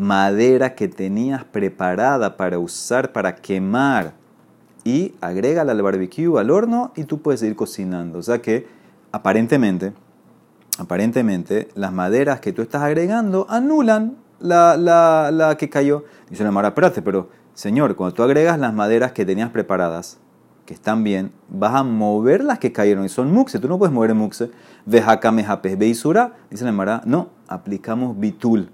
madera 0.00 0.74
que 0.74 0.88
tenías 0.88 1.44
preparada 1.44 2.36
para 2.36 2.58
usar, 2.58 3.12
para 3.12 3.36
quemar. 3.36 4.14
Y 4.82 5.14
agrégala 5.20 5.72
al 5.72 5.82
barbecue, 5.82 6.40
al 6.40 6.50
horno, 6.50 6.92
y 6.96 7.04
tú 7.04 7.20
puedes 7.20 7.42
ir 7.42 7.54
cocinando. 7.54 8.18
O 8.18 8.22
sea 8.22 8.40
que 8.40 8.66
aparentemente, 9.12 9.92
aparentemente, 10.78 11.68
las 11.74 11.92
maderas 11.92 12.40
que 12.40 12.52
tú 12.52 12.62
estás 12.62 12.82
agregando 12.82 13.46
anulan 13.50 14.16
la, 14.40 14.76
la, 14.78 15.30
la 15.30 15.56
que 15.56 15.68
cayó. 15.68 16.04
Dice 16.30 16.44
la 16.44 16.50
Mara, 16.50 16.68
espérate, 16.68 17.02
pero 17.02 17.28
Señor, 17.52 17.94
cuando 17.94 18.14
tú 18.14 18.22
agregas 18.22 18.58
las 18.58 18.72
maderas 18.72 19.12
que 19.12 19.26
tenías 19.26 19.50
preparadas, 19.50 20.18
que 20.64 20.72
están 20.72 21.04
bien, 21.04 21.32
vas 21.48 21.74
a 21.74 21.82
mover 21.82 22.42
las 22.42 22.58
que 22.58 22.72
cayeron 22.72 23.04
y 23.04 23.08
son 23.10 23.30
muxe. 23.32 23.58
Tú 23.58 23.68
no 23.68 23.76
puedes 23.76 23.92
mover 23.92 24.14
muxe. 24.14 24.50
Beisura. 24.86 26.32
Dice 26.48 26.64
la 26.64 26.72
Mara, 26.72 27.02
no, 27.04 27.28
aplicamos 27.48 28.18
bitul. 28.18 28.70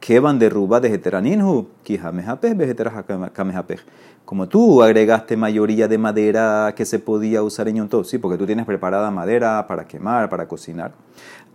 Que 0.00 0.18
van 0.18 0.38
de 0.38 0.48
heteraninhu. 0.48 1.68
Como 4.24 4.48
tú 4.48 4.82
agregaste 4.82 5.36
mayoría 5.36 5.88
de 5.88 5.98
madera 5.98 6.72
que 6.76 6.84
se 6.84 6.98
podía 6.98 7.42
usar 7.42 7.68
en 7.68 7.76
Yontov, 7.76 8.04
sí, 8.04 8.18
porque 8.18 8.38
tú 8.38 8.46
tienes 8.46 8.64
preparada 8.64 9.10
madera 9.10 9.66
para 9.66 9.86
quemar, 9.86 10.30
para 10.30 10.46
cocinar. 10.46 10.92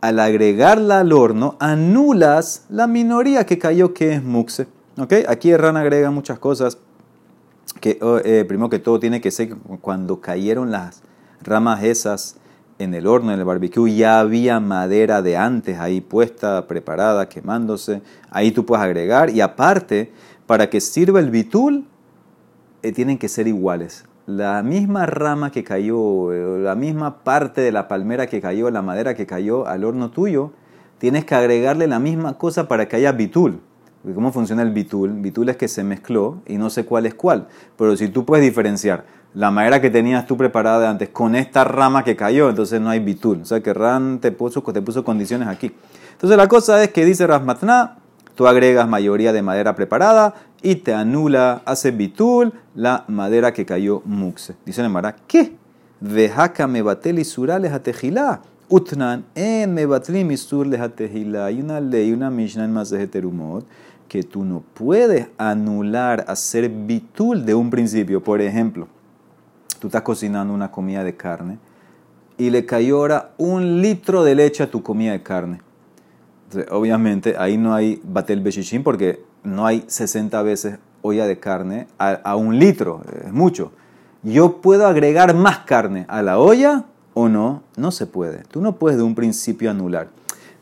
Al 0.02 0.20
agregarla 0.20 1.00
al 1.00 1.14
horno, 1.14 1.56
anulas 1.60 2.66
la 2.70 2.86
minoría 2.86 3.46
que 3.46 3.58
cayó 3.58 3.94
que 3.94 4.14
es 4.14 4.24
muxe. 4.24 4.68
Okay. 4.98 5.24
Aquí 5.28 5.52
Herrán 5.52 5.78
agrega 5.78 6.12
muchas 6.12 6.38
cosas. 6.38 6.78
Que, 7.80 7.98
oh, 8.02 8.20
eh, 8.24 8.46
primero 8.46 8.70
que 8.70 8.80
todo 8.80 9.00
tiene 9.00 9.22
que 9.22 9.32
ser 9.32 9.56
cuando 9.82 10.22
cayeron 10.22 10.72
las 10.72 11.02
ramas 11.42 11.84
esas 11.84 12.38
en 12.78 12.94
el 12.94 13.08
horno, 13.08 13.32
en 13.32 13.40
el 13.40 13.46
barbecue, 13.46 13.96
ya 13.96 14.20
había 14.20 14.60
madera 14.60 15.22
de 15.22 15.38
antes 15.38 15.80
ahí 15.80 16.02
puesta, 16.02 16.68
preparada, 16.68 17.30
quemándose. 17.30 18.02
Ahí 18.30 18.52
tú 18.52 18.66
puedes 18.66 18.84
agregar. 18.84 19.30
Y 19.30 19.42
aparte, 19.42 20.12
para 20.46 20.70
que 20.70 20.82
sirva 20.82 21.20
el 21.20 21.32
bitul, 21.32 21.86
eh, 22.84 22.92
tienen 22.92 23.18
que 23.18 23.30
ser 23.30 23.48
iguales. 23.48 24.06
La 24.28 24.62
misma 24.64 25.06
rama 25.06 25.52
que 25.52 25.64
cayó, 25.64 26.34
eh, 26.34 26.60
la 26.60 26.76
misma 26.76 27.24
parte 27.24 27.62
de 27.62 27.72
la 27.72 27.88
palmera 27.88 28.28
que 28.28 28.42
cayó, 28.42 28.70
la 28.70 28.82
madera 28.82 29.14
que 29.14 29.26
cayó 29.26 29.68
al 29.68 29.84
horno 29.84 30.12
tuyo, 30.12 30.52
tienes 30.98 31.26
que 31.26 31.36
agregarle 31.36 31.88
la 31.88 32.00
misma 32.00 32.38
cosa 32.38 32.68
para 32.68 32.88
que 32.88 32.98
haya 32.98 33.12
bitul. 33.12 33.62
¿Cómo 34.14 34.32
funciona 34.32 34.62
el 34.62 34.72
bitul? 34.72 35.14
Bitul 35.14 35.50
es 35.50 35.58
que 35.58 35.68
se 35.68 35.84
mezcló 35.84 36.42
y 36.46 36.58
no 36.58 36.70
sé 36.70 36.86
cuál 36.86 37.08
es 37.08 37.16
cuál. 37.16 37.48
Pero 37.76 37.98
si 37.98 38.10
tú 38.10 38.24
puedes 38.24 38.46
diferenciar 38.46 39.06
la 39.36 39.52
madera 39.52 39.82
que 39.82 39.89
tenías 39.89 40.26
tú 40.26 40.38
preparada 40.38 40.80
de 40.80 40.88
antes 40.88 41.10
con 41.10 41.36
esta 41.36 41.65
rama 41.65 42.04
que 42.06 42.15
cayó, 42.15 42.50
entonces 42.50 42.80
no 42.80 42.89
hay 42.89 43.00
bitul. 43.00 43.41
O 43.41 43.45
sea 43.45 43.60
que 43.62 43.74
Ran 43.74 44.19
te 44.19 44.32
puso, 44.32 44.62
te 44.62 44.82
puso 44.82 45.04
condiciones 45.04 45.50
aquí. 45.50 45.74
Entonces 46.13 46.38
la 46.38 46.48
cosa 46.48 46.82
es 46.82 46.91
que 46.91 47.04
dice 47.04 47.28
Rasmatna, 47.28 47.98
tú 48.34 48.48
agregas 48.48 48.88
mayoría 48.88 49.34
de 49.34 49.41
madera 49.41 49.76
preparada 49.76 50.34
y 50.62 50.76
te 50.76 50.93
anula, 50.93 51.62
hace 51.65 51.91
bitul 51.91 52.54
la 52.76 53.04
madera 53.10 53.52
que 53.52 53.65
cayó 53.65 54.02
muxe. 54.06 54.56
Dice 54.65 54.82
Nemara, 54.82 55.15
¿qué? 55.28 55.58
Vejaka 56.00 56.65
me 56.67 56.82
batel 56.82 57.19
y 57.19 57.26
surales 57.26 57.74
a 57.74 57.84
tejilá. 57.84 58.41
Utnan 58.69 59.26
en 59.36 59.74
me 59.74 59.86
batli 59.86 60.24
misur 60.24 60.67
tejilá. 60.95 61.45
Hay 61.45 61.62
una 61.62 61.82
ley, 61.82 62.13
una 62.13 62.30
mishnah 62.32 62.65
en 62.65 62.78
heterumot 62.78 63.65
que 64.08 64.24
tú 64.24 64.45
no 64.45 64.63
puedes 64.74 65.28
anular, 65.38 66.24
hacer 66.28 66.69
bitul 66.69 67.45
de 67.45 67.54
un 67.54 67.69
principio. 67.69 68.24
Por 68.24 68.41
ejemplo, 68.41 68.88
tú 69.80 69.88
estás 69.88 70.02
cocinando 70.02 70.54
una 70.54 70.72
comida 70.72 71.04
de 71.04 71.16
carne 71.16 71.58
y 72.38 72.50
le 72.50 72.66
cayó 72.66 72.98
ahora 72.98 73.32
un 73.38 73.82
litro 73.82 74.24
de 74.24 74.36
leche 74.36 74.64
a 74.64 74.72
tu 74.72 74.84
comida 74.84 75.12
de 75.12 75.24
carne. 75.24 75.62
obviamente 76.70 77.36
ahí 77.38 77.58
no 77.58 77.74
hay 77.74 78.02
batel 78.04 78.42
beshishin 78.42 78.84
porque 78.84 79.24
no 79.44 79.66
hay 79.66 79.84
60 79.88 80.42
veces 80.42 80.80
olla 81.02 81.28
de 81.28 81.40
carne 81.40 81.88
a, 81.98 82.36
un 82.36 82.58
litro, 82.58 83.02
es 83.26 83.32
mucho. 83.32 83.72
Yo 84.24 84.60
puedo 84.62 84.88
agregar 84.88 85.36
más 85.36 85.60
carne 85.60 86.06
a 86.08 86.24
la 86.24 86.40
olla 86.40 86.86
o 87.14 87.30
no, 87.30 87.62
no 87.78 87.92
se 87.92 88.08
puede. 88.08 88.44
Tú 88.50 88.60
no 88.60 88.78
puedes 88.78 88.98
de 88.98 89.04
un 89.04 89.14
principio 89.14 89.70
anular. 89.70 90.10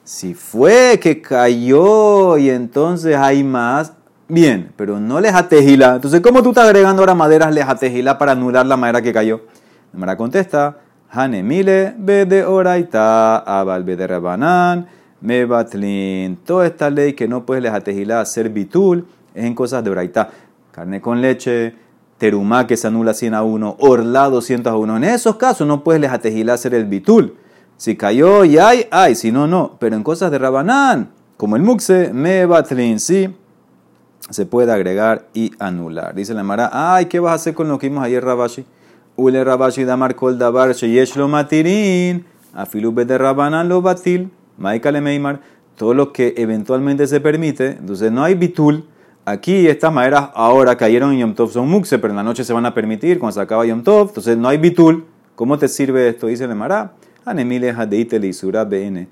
Si 0.03 0.33
fue 0.33 0.99
que 1.01 1.21
cayó 1.21 2.37
y 2.37 2.49
entonces 2.49 3.15
hay 3.15 3.43
más, 3.43 3.93
bien, 4.27 4.71
pero 4.75 4.99
no 4.99 5.19
les 5.19 5.33
atejila. 5.33 5.95
Entonces, 5.95 6.21
¿cómo 6.21 6.41
tú 6.43 6.49
estás 6.49 6.65
agregando 6.65 7.01
ahora 7.01 7.15
maderas 7.15 7.53
les 7.53 7.67
atejila 7.67 8.17
para 8.17 8.33
anular 8.33 8.65
la 8.65 8.77
madera 8.77 9.01
que 9.01 9.13
cayó? 9.13 9.41
La 9.93 9.99
madera 9.99 10.17
contesta, 10.17 10.77
Hanemile, 11.09 11.93
de 11.97 12.43
oraita, 12.43 13.37
abal 13.37 13.85
de 13.85 14.07
rabanán, 14.07 14.87
mebatlin. 15.21 16.37
Toda 16.37 16.65
esta 16.65 16.89
ley 16.89 17.13
que 17.13 17.27
no 17.27 17.45
puedes 17.45 17.61
les 17.61 17.71
atejila 17.71 18.21
hacer 18.21 18.49
bitul 18.49 19.05
es 19.33 19.45
en 19.45 19.53
cosas 19.53 19.83
de 19.83 19.91
oraita. 19.91 20.29
Carne 20.71 21.01
con 21.01 21.21
leche, 21.21 21.75
terumá 22.17 22.65
que 22.65 22.77
se 22.77 22.87
anula 22.87 23.13
100 23.13 23.33
a 23.35 23.43
1, 23.43 23.77
orla 23.79 24.29
200 24.29 24.73
a 24.73 24.75
1. 24.75 24.97
En 24.97 25.03
esos 25.03 25.35
casos 25.35 25.67
no 25.67 25.83
puedes 25.83 26.01
les 26.01 26.11
atejila 26.11 26.53
hacer 26.53 26.73
el 26.73 26.85
bitul. 26.85 27.35
Si 27.77 27.95
cayó 27.95 28.45
y 28.45 28.57
hay, 28.57 28.87
hay, 28.91 29.13
si 29.13 29.31
no, 29.31 29.45
no. 29.45 29.77
Pero 29.79 29.95
en 29.95 30.03
cosas 30.03 30.31
de 30.31 30.39
Rabanán, 30.39 31.09
como 31.37 31.55
el 31.55 31.61
Muxe, 31.61 32.11
Mebatlin, 32.13 32.99
sí, 32.99 33.35
se 34.29 34.45
puede 34.45 34.71
agregar 34.71 35.27
y 35.33 35.51
anular. 35.59 36.15
Dice 36.15 36.33
la 36.33 36.43
Mara, 36.43 36.69
ay, 36.71 37.05
¿qué 37.05 37.19
vas 37.19 37.31
a 37.31 37.35
hacer 37.35 37.53
con 37.53 37.67
lo 37.67 37.77
que 37.79 37.89
vimos 37.89 38.03
ayer, 38.03 38.23
Rabashi? 38.23 38.65
Ule 39.15 39.43
Rabashi 39.43 39.83
damar 39.83 40.15
kol 40.15 40.39
dabar 40.39 40.73
sheyesh 40.73 41.15
lo 41.17 41.27
matirin, 41.27 42.25
afilube 42.53 43.05
de 43.05 43.17
Rabanán 43.17 43.69
lo 43.69 43.81
batil, 43.81 44.31
maikale 44.57 45.01
meimar, 45.01 45.41
todo 45.75 45.93
lo 45.93 46.11
que 46.11 46.33
eventualmente 46.37 47.05
se 47.05 47.19
permite, 47.19 47.77
entonces 47.79 48.11
no 48.11 48.23
hay 48.23 48.33
bitul. 48.33 48.85
Aquí 49.25 49.67
estas 49.67 49.93
maderas 49.93 50.31
ahora 50.33 50.75
cayeron 50.77 51.13
en 51.13 51.19
Yom 51.19 51.35
Tov 51.35 51.51
son 51.51 51.69
muxe, 51.69 51.99
pero 51.99 52.11
en 52.11 52.17
la 52.17 52.23
noche 52.23 52.43
se 52.43 52.53
van 52.53 52.65
a 52.65 52.73
permitir 52.73 53.19
cuando 53.19 53.33
se 53.33 53.41
acaba 53.41 53.65
Yom 53.65 53.83
Tov, 53.83 54.09
entonces 54.09 54.37
no 54.37 54.47
hay 54.47 54.57
bitul. 54.57 55.05
¿Cómo 55.35 55.57
te 55.57 55.67
sirve 55.67 56.09
esto? 56.09 56.27
Dice 56.27 56.47
la 56.47 56.55
Mara. 56.55 56.93
Anemile 57.25 57.71
hadeite 57.71 58.17
isura 58.25 58.65
bn. 58.65 59.07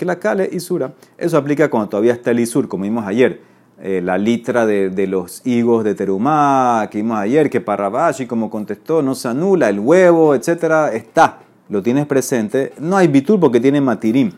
la 0.00 0.18
kale 0.18 0.48
isura. 0.52 0.92
Eso 1.18 1.36
aplica 1.36 1.68
cuando 1.68 1.88
todavía 1.88 2.12
está 2.12 2.30
el 2.30 2.40
isur, 2.40 2.68
como 2.68 2.84
vimos 2.84 3.04
ayer. 3.06 3.40
Eh, 3.86 4.00
la 4.00 4.16
litra 4.16 4.64
de, 4.64 5.06
los 5.06 5.42
higos 5.44 5.84
de 5.84 5.94
terumá, 5.94 6.88
que 6.90 6.96
vimos 6.96 7.18
ayer, 7.18 7.50
que 7.50 7.60
Parrabashi, 7.60 8.24
como 8.24 8.48
contestó, 8.48 9.02
no 9.02 9.14
se 9.14 9.28
anula, 9.28 9.68
el 9.68 9.78
huevo, 9.78 10.34
etcétera, 10.34 10.90
está. 10.94 11.40
Lo 11.68 11.82
tienes 11.82 12.06
presente. 12.06 12.72
No 12.78 12.96
hay 12.96 13.08
bitur 13.08 13.38
porque 13.38 13.60
tiene 13.60 13.82
matirim. 13.82 14.32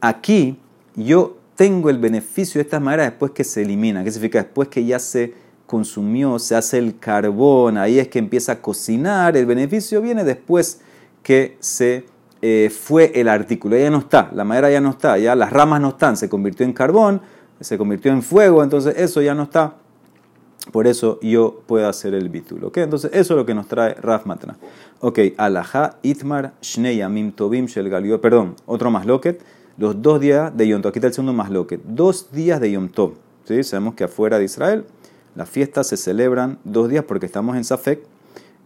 Aquí 0.00 0.58
yo 0.94 1.36
tengo 1.56 1.90
el 1.90 1.98
beneficio 1.98 2.58
de 2.58 2.62
estas 2.62 2.80
maderas 2.80 3.10
después 3.10 3.32
que 3.32 3.44
se 3.44 3.60
elimina. 3.60 4.02
¿Qué 4.02 4.10
significa? 4.10 4.42
Después 4.42 4.68
que 4.68 4.82
ya 4.86 4.98
se 4.98 5.34
consumió, 5.66 6.38
se 6.38 6.56
hace 6.56 6.78
el 6.78 6.98
carbón, 6.98 7.76
ahí 7.76 7.98
es 7.98 8.08
que 8.08 8.18
empieza 8.18 8.52
a 8.52 8.62
cocinar. 8.62 9.36
El 9.36 9.44
beneficio 9.44 10.00
viene 10.00 10.24
después 10.24 10.80
que 11.22 11.58
se 11.60 12.06
eh, 12.40 12.70
fue 12.70 13.12
el 13.14 13.28
artículo, 13.28 13.76
ya 13.76 13.90
no 13.90 13.98
está, 13.98 14.30
la 14.32 14.44
madera 14.44 14.70
ya 14.70 14.80
no 14.80 14.90
está, 14.90 15.18
ya 15.18 15.34
las 15.34 15.50
ramas 15.52 15.80
no 15.80 15.88
están, 15.88 16.16
se 16.16 16.28
convirtió 16.28 16.64
en 16.64 16.72
carbón, 16.72 17.20
se 17.60 17.78
convirtió 17.78 18.12
en 18.12 18.22
fuego, 18.22 18.62
entonces 18.62 18.94
eso 18.98 19.20
ya 19.22 19.34
no 19.34 19.44
está. 19.44 19.74
Por 20.72 20.86
eso 20.86 21.18
yo 21.22 21.62
puedo 21.66 21.88
hacer 21.88 22.14
el 22.14 22.28
bítulo. 22.28 22.68
¿ok? 22.68 22.78
Entonces 22.78 23.10
eso 23.14 23.34
es 23.34 23.38
lo 23.38 23.46
que 23.46 23.54
nos 23.54 23.68
trae 23.68 23.94
Raf 23.94 24.26
Matna. 24.26 24.56
Ok, 25.00 25.18
alaha 25.36 25.98
itmar 26.02 26.54
shneyamim 26.60 27.32
tobim 27.32 27.66
shel 27.66 27.88
galio. 27.88 28.20
Perdón, 28.20 28.56
otro 28.66 28.90
más 28.90 29.06
loquet. 29.06 29.40
Los 29.78 30.00
dos 30.00 30.20
días 30.20 30.56
de 30.56 30.68
Yom 30.68 30.82
Tov. 30.82 30.88
Aquí 30.90 30.98
está 30.98 31.08
el 31.08 31.12
segundo 31.12 31.34
más 31.34 31.50
loquet. 31.50 31.80
Dos 31.84 32.32
días 32.32 32.60
de 32.60 32.72
Yom 32.72 32.88
Tov. 32.88 33.12
¿sí? 33.44 33.62
Sabemos 33.62 33.94
que 33.94 34.04
afuera 34.04 34.38
de 34.38 34.44
Israel 34.44 34.84
las 35.36 35.50
fiestas 35.50 35.86
se 35.86 35.98
celebran 35.98 36.58
dos 36.64 36.88
días 36.88 37.04
porque 37.04 37.26
estamos 37.26 37.56
en 37.56 37.64
Safek 37.64 38.00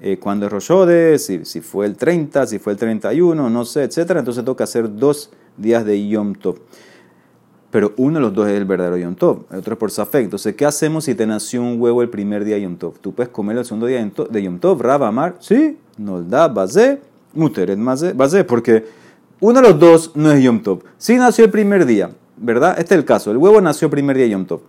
eh, 0.00 0.18
cuando 0.18 0.46
es 0.46 0.53
Roshode, 0.53 1.18
si, 1.18 1.44
si, 1.44 1.61
fue 1.61 1.85
el 1.85 1.96
30, 1.96 2.46
si 2.46 2.59
fue 2.59 2.72
el 2.72 2.79
31, 2.79 3.50
no 3.50 3.64
sé, 3.64 3.83
etc. 3.83 4.12
Entonces 4.16 4.44
toca 4.44 4.64
hacer 4.64 4.96
dos 4.96 5.31
días 5.59 5.85
de 5.85 6.09
Yom 6.09 6.35
Tov. 6.35 6.57
Pero 7.70 7.92
uno 7.96 8.14
de 8.14 8.20
los 8.20 8.35
dos 8.35 8.48
es 8.48 8.54
el 8.54 8.64
verdadero 8.64 8.96
Yom 8.96 9.14
Tov, 9.14 9.44
el 9.50 9.59
otro 9.59 9.74
es 9.74 9.78
por 9.78 9.90
Safek. 9.92 10.24
Entonces, 10.24 10.54
¿qué 10.56 10.66
hacemos 10.66 11.04
si 11.04 11.14
te 11.14 11.24
nació 11.26 11.62
un 11.62 11.80
huevo 11.80 12.02
el 12.02 12.09
primer 12.09 12.44
día 12.44 12.56
de 12.56 12.62
Yom 12.62 12.76
Tov? 12.76 12.98
¿Tú 12.98 13.14
puedes 13.14 13.30
comer 13.30 13.56
el 13.59 13.64
segundo 13.64 13.87
día 13.87 14.04
de 14.30 14.42
Yom 14.42 14.59
Tov? 14.59 14.80
Rab 14.80 15.04
Amar, 15.04 15.37
sí, 15.38 15.78
da 15.96 16.48
Bazé, 16.48 17.00
Muteret 17.33 17.78
Bazé, 17.78 18.44
porque 18.44 18.85
uno 19.38 19.61
de 19.61 19.68
los 19.68 19.78
dos 19.78 20.12
no 20.16 20.33
es 20.33 20.42
Yom 20.42 20.61
Tov. 20.62 20.83
Sí 20.98 21.16
nació 21.16 21.44
el 21.44 21.50
primer 21.52 21.87
día, 21.87 22.11
¿verdad? 22.37 22.74
Este 22.78 22.94
es 22.94 22.98
el 22.98 23.04
caso. 23.04 23.30
El 23.30 23.37
huevo 23.37 23.61
nació 23.61 23.87
el 23.87 23.92
primer 23.92 24.16
día 24.16 24.24
de 24.24 24.33
Yom 24.33 24.46
Tov. 24.46 24.61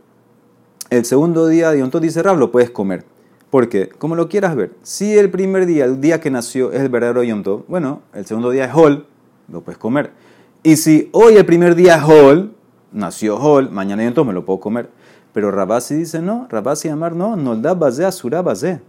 El 0.92 1.04
segundo 1.06 1.48
día 1.48 1.72
de 1.72 1.80
Yom 1.80 1.90
Tov 1.90 2.02
dice 2.02 2.22
Rab, 2.22 2.38
lo 2.38 2.52
puedes 2.52 2.70
comer. 2.70 3.04
Porque, 3.50 3.90
como 3.90 4.16
lo 4.16 4.30
quieras 4.30 4.56
ver, 4.56 4.72
si 4.84 5.18
el 5.18 5.30
primer 5.30 5.66
día, 5.66 5.86
el 5.86 6.00
día 6.00 6.22
que 6.22 6.30
nació, 6.30 6.72
es 6.72 6.82
el 6.82 6.90
verdadero 6.90 7.24
Yom 7.24 7.42
Tov, 7.42 7.64
bueno, 7.68 8.02
el 8.14 8.26
segundo 8.26 8.52
día 8.52 8.66
es 8.66 8.72
Hol, 8.74 9.08
lo 9.52 9.62
puedes 9.62 9.78
comer. 9.78 10.12
Y 10.64 10.76
si 10.78 11.10
hoy 11.12 11.36
el 11.36 11.46
primer 11.46 11.76
día 11.76 11.96
es 11.96 12.04
Hol, 12.04 12.54
nació 12.92 13.38
Hol, 13.38 13.70
mañana 13.70 14.04
Yom 14.04 14.14
Tov 14.14 14.28
me 14.28 14.34
lo 14.34 14.46
puedo 14.46 14.60
comer. 14.60 14.90
Pero 15.34 15.52
Rabasi 15.52 15.96
dice 15.96 16.22
no, 16.22 16.48
Rabasi 16.50 16.90
Amar 16.90 17.16
no, 17.16 17.36
no 17.36 17.56
da 17.56 17.74
bazé 17.74 18.06
asura 18.06 18.42
bazé. 18.42 18.82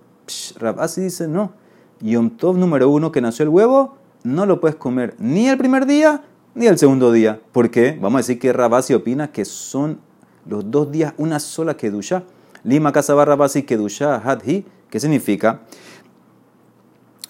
Rabasi 0.58 1.02
dice 1.02 1.28
no. 1.28 1.52
Yom 2.00 2.30
Tov 2.30 2.56
número 2.56 2.88
uno 2.90 3.12
que 3.12 3.20
nació 3.20 3.44
el 3.44 3.48
huevo, 3.48 3.96
no 4.24 4.46
lo 4.46 4.60
puedes 4.60 4.76
comer 4.76 5.14
ni 5.18 5.48
el 5.48 5.56
primer 5.56 5.86
día 5.86 6.22
ni 6.54 6.66
el 6.66 6.78
segundo 6.78 7.12
día. 7.12 7.40
¿Por 7.52 7.70
qué? 7.70 7.96
Vamos 8.00 8.18
a 8.18 8.20
decir 8.20 8.38
que 8.38 8.52
Rabasi 8.52 8.94
opina 8.94 9.30
que 9.30 9.44
son 9.44 9.98
los 10.46 10.70
dos 10.70 10.90
días 10.90 11.14
una 11.16 11.38
sola 11.38 11.76
kedusha. 11.76 12.24
Lima 12.64 12.92
barra 12.92 13.34
Basi 13.34 13.64
Kedusha 13.64 14.16
Hadhi, 14.16 14.64
¿qué 14.88 15.00
significa? 15.00 15.62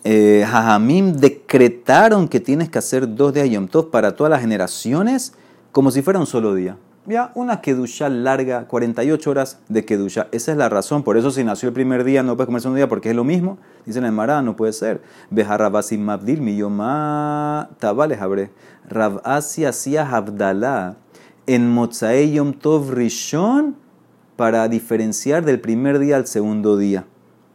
Eh, 0.04 0.44
decretaron 1.14 2.28
que 2.28 2.40
tienes 2.40 2.68
que 2.68 2.78
hacer 2.78 3.14
dos 3.14 3.32
días 3.32 3.48
Yom 3.48 3.68
Tov 3.68 3.90
para 3.90 4.14
todas 4.16 4.30
las 4.30 4.40
generaciones 4.40 5.34
como 5.72 5.90
si 5.90 6.02
fuera 6.02 6.20
un 6.20 6.26
solo 6.26 6.54
día. 6.54 6.76
Ya, 7.04 7.32
una 7.34 7.60
Kedusha 7.60 8.08
larga, 8.08 8.68
48 8.68 9.30
horas 9.30 9.58
de 9.68 9.84
Kedusha. 9.84 10.28
Esa 10.30 10.52
es 10.52 10.58
la 10.58 10.68
razón. 10.68 11.02
Por 11.02 11.16
eso, 11.16 11.32
si 11.32 11.42
nació 11.42 11.70
el 11.70 11.72
primer 11.72 12.04
día, 12.04 12.22
no 12.22 12.36
puedes 12.36 12.46
comerse 12.46 12.68
un 12.68 12.76
día 12.76 12.88
porque 12.88 13.10
es 13.10 13.16
lo 13.16 13.24
mismo. 13.24 13.58
Dicen 13.84 14.04
en 14.04 14.14
Mará, 14.14 14.40
no 14.40 14.54
puede 14.54 14.72
ser. 14.72 15.02
Bejarrabasi 15.30 15.98
Mabdil, 15.98 16.40
Miyomá, 16.40 17.70
Tabales 17.80 18.20
Abre. 18.20 18.52
Rabasi 18.88 19.64
hacía 19.64 20.08
Abdalá 20.08 20.96
en 21.46 21.68
Mozae 21.68 22.30
Yom 22.30 22.52
Tov 22.52 22.92
Rishon 22.92 23.74
para 24.36 24.68
diferenciar 24.68 25.44
del 25.44 25.60
primer 25.60 25.98
día 25.98 26.16
al 26.16 26.28
segundo 26.28 26.76
día. 26.76 27.04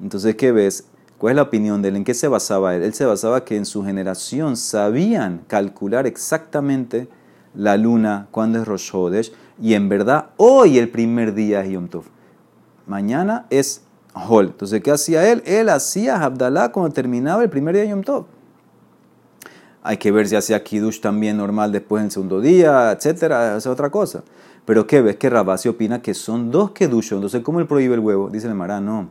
Entonces, 0.01 0.35
¿qué 0.35 0.51
ves? 0.51 0.89
¿Cuál 1.17 1.31
es 1.31 1.35
la 1.37 1.43
opinión 1.43 1.81
de 1.81 1.89
él? 1.89 1.95
¿En 1.95 2.03
qué 2.03 2.13
se 2.13 2.27
basaba 2.27 2.75
él? 2.75 2.83
Él 2.83 2.93
se 2.93 3.05
basaba 3.05 3.45
que 3.45 3.55
en 3.55 3.65
su 3.65 3.83
generación 3.85 4.57
sabían 4.57 5.43
calcular 5.47 6.05
exactamente 6.05 7.07
la 7.57 7.75
luna 7.75 8.27
cuando 8.31 8.59
es 8.59 8.67
Rosh 8.67 8.91
Hodesh 8.93 9.33
y 9.59 9.73
en 9.73 9.89
verdad 9.89 10.29
hoy 10.37 10.77
el 10.77 10.89
primer 10.89 11.33
día 11.33 11.61
es 11.61 11.71
Yom 11.71 11.87
Tov. 11.87 12.03
Mañana 12.85 13.47
es 13.49 13.81
Hol. 14.13 14.47
Entonces, 14.47 14.81
¿qué 14.81 14.91
hacía 14.91 15.29
él? 15.29 15.43
Él 15.45 15.69
hacía 15.69 16.23
Abdalá 16.23 16.71
cuando 16.71 16.93
terminaba 16.93 17.43
el 17.43 17.49
primer 17.49 17.75
día 17.75 17.83
de 17.83 17.89
Yom 17.89 18.03
Tov. 18.03 18.25
Hay 19.83 19.97
que 19.97 20.11
ver 20.11 20.27
si 20.27 20.35
hacía 20.35 20.63
Kiddush 20.63 20.99
también 20.99 21.37
normal 21.37 21.71
después 21.71 22.01
en 22.01 22.05
el 22.05 22.11
segundo 22.11 22.41
día, 22.41 22.91
etcétera, 22.91 23.57
es 23.57 23.65
otra 23.67 23.89
cosa. 23.89 24.23
Pero 24.65 24.85
¿qué 24.85 25.01
ves? 25.01 25.15
Que 25.15 25.29
Rabasi 25.29 25.69
opina 25.69 26.01
que 26.01 26.13
son 26.13 26.51
dos 26.51 26.71
kedushos. 26.71 27.17
Entonces, 27.17 27.41
¿cómo 27.41 27.59
él 27.59 27.67
prohíbe 27.67 27.95
el 27.95 28.01
huevo? 28.01 28.29
Dice 28.29 28.47
el 28.47 28.53
Mará, 28.53 28.81
no. 28.81 29.09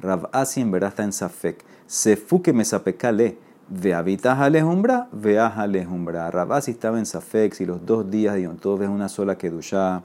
Rabasi 0.00 0.60
en 0.60 0.70
verdad 0.70 0.90
está 0.90 1.02
en 1.02 1.12
Safek. 1.12 1.64
Sefu 1.86 2.42
que 2.42 2.52
me 2.52 2.64
sapecale. 2.64 3.38
Ve 3.70 3.92
habitas 3.92 4.38
alejumbra, 4.38 5.08
veas 5.12 5.58
alejumbra. 5.58 6.30
Rabasi 6.30 6.70
estaba 6.70 6.98
en 6.98 7.04
Safek. 7.04 7.52
Si 7.52 7.66
los 7.66 7.84
dos 7.84 8.10
días 8.10 8.34
de 8.34 8.48
Tov 8.48 8.82
es 8.82 8.88
una 8.88 9.10
sola 9.10 9.36
kedusha 9.36 10.02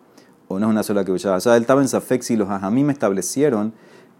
o 0.49 0.59
no 0.59 0.65
es 0.67 0.71
una 0.71 0.83
sola 0.83 1.05
kedusha. 1.05 1.35
O 1.35 1.39
sea, 1.39 1.55
él 1.55 1.61
estaba 1.61 1.81
en 1.81 1.87
Safek 1.87 2.21
si 2.23 2.35
los 2.35 2.49
ajamim 2.49 2.89
establecieron 2.89 3.73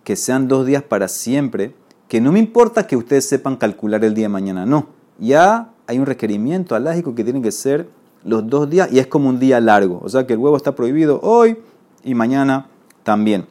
que 0.05 0.15
sean 0.15 0.47
dos 0.47 0.65
días 0.65 0.81
para 0.81 1.09
siempre. 1.09 1.75
Que 2.07 2.21
no 2.21 2.31
me 2.31 2.39
importa 2.39 2.87
que 2.87 2.95
ustedes 2.95 3.27
sepan 3.27 3.57
calcular 3.57 4.05
el 4.05 4.13
día 4.13 4.25
de 4.25 4.29
mañana. 4.29 4.65
No. 4.65 4.87
Ya 5.19 5.71
hay 5.87 5.99
un 5.99 6.05
requerimiento 6.05 6.73
alágico 6.73 7.13
que 7.13 7.25
tiene 7.25 7.41
que 7.41 7.51
ser 7.51 7.89
los 8.23 8.47
dos 8.47 8.69
días 8.69 8.93
y 8.93 8.99
es 8.99 9.07
como 9.07 9.27
un 9.27 9.39
día 9.39 9.59
largo. 9.59 9.99
O 10.03 10.09
sea 10.09 10.25
que 10.25 10.33
el 10.33 10.39
huevo 10.39 10.55
está 10.55 10.73
prohibido 10.73 11.19
hoy 11.21 11.57
y 12.03 12.15
mañana 12.15 12.67
también. 13.03 13.45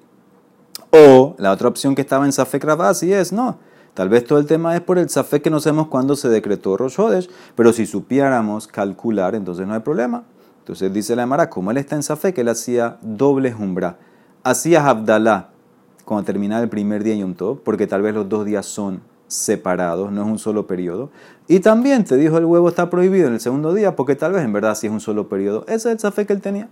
O 0.91 1.35
la 1.39 1.53
otra 1.53 1.69
opción 1.69 1.95
que 1.95 2.01
estaba 2.01 2.25
en 2.25 2.33
Safek 2.33 2.65
Ravasi 2.65 3.13
es, 3.13 3.33
no, 3.33 3.59
tal 3.95 4.09
vez 4.09 4.25
todo 4.25 4.39
el 4.39 4.47
tema 4.47 4.75
es 4.75 4.81
por 4.81 4.99
el 4.99 5.09
Safek 5.09 5.43
que 5.43 5.51
no 5.51 5.61
sabemos 5.61 5.89
cuándo 5.89 6.17
se 6.17 6.29
decretó 6.29 6.77
Rosh 6.77 7.01
Hodesh, 7.01 7.31
pero 7.55 7.73
si 7.73 7.87
supiéramos 7.87 8.67
calcular, 8.67 9.35
entonces 9.35 9.67
no 9.67 9.75
hay 9.75 9.81
problema. 9.81 10.25
Entonces 10.61 10.93
dice 10.93 11.17
la 11.17 11.25
Emara, 11.25 11.51
como 11.51 11.71
él 11.71 11.77
está 11.77 11.97
en 11.97 12.03
Safek, 12.03 12.39
él 12.39 12.49
hacía 12.49 12.99
doble 13.03 13.53
jumbra. 13.53 13.99
Hacía 14.45 14.89
Abdalá 14.89 15.49
cuando 16.05 16.25
terminaba 16.25 16.63
el 16.63 16.69
primer 16.69 17.03
día 17.03 17.15
Yom 17.17 17.35
Tov, 17.35 17.61
porque 17.63 17.87
tal 17.87 18.03
vez 18.03 18.15
los 18.15 18.29
dos 18.29 18.45
días 18.45 18.67
son 18.67 19.01
separados, 19.27 20.13
no 20.13 20.23
es 20.23 20.29
un 20.29 20.39
solo 20.39 20.67
periodo. 20.67 21.11
Y 21.49 21.61
también 21.61 22.05
te 22.05 22.17
dijo 22.17 22.39
el 22.39 22.45
huevo 22.45 22.69
está 22.69 22.91
prohibido 22.91 23.29
en 23.29 23.35
el 23.35 23.41
segundo 23.41 23.73
día, 23.75 23.97
porque 23.97 24.15
tal 24.15 24.33
vez 24.33 24.45
en 24.45 24.53
verdad 24.53 24.75
sí 24.75 24.87
es 24.87 24.93
un 24.93 25.01
solo 25.01 25.29
periodo. 25.29 25.65
Ese 25.67 25.75
es 25.75 25.87
el 25.87 25.99
safe 25.99 26.27
que 26.27 26.33
él 26.33 26.41
tenía. 26.41 26.69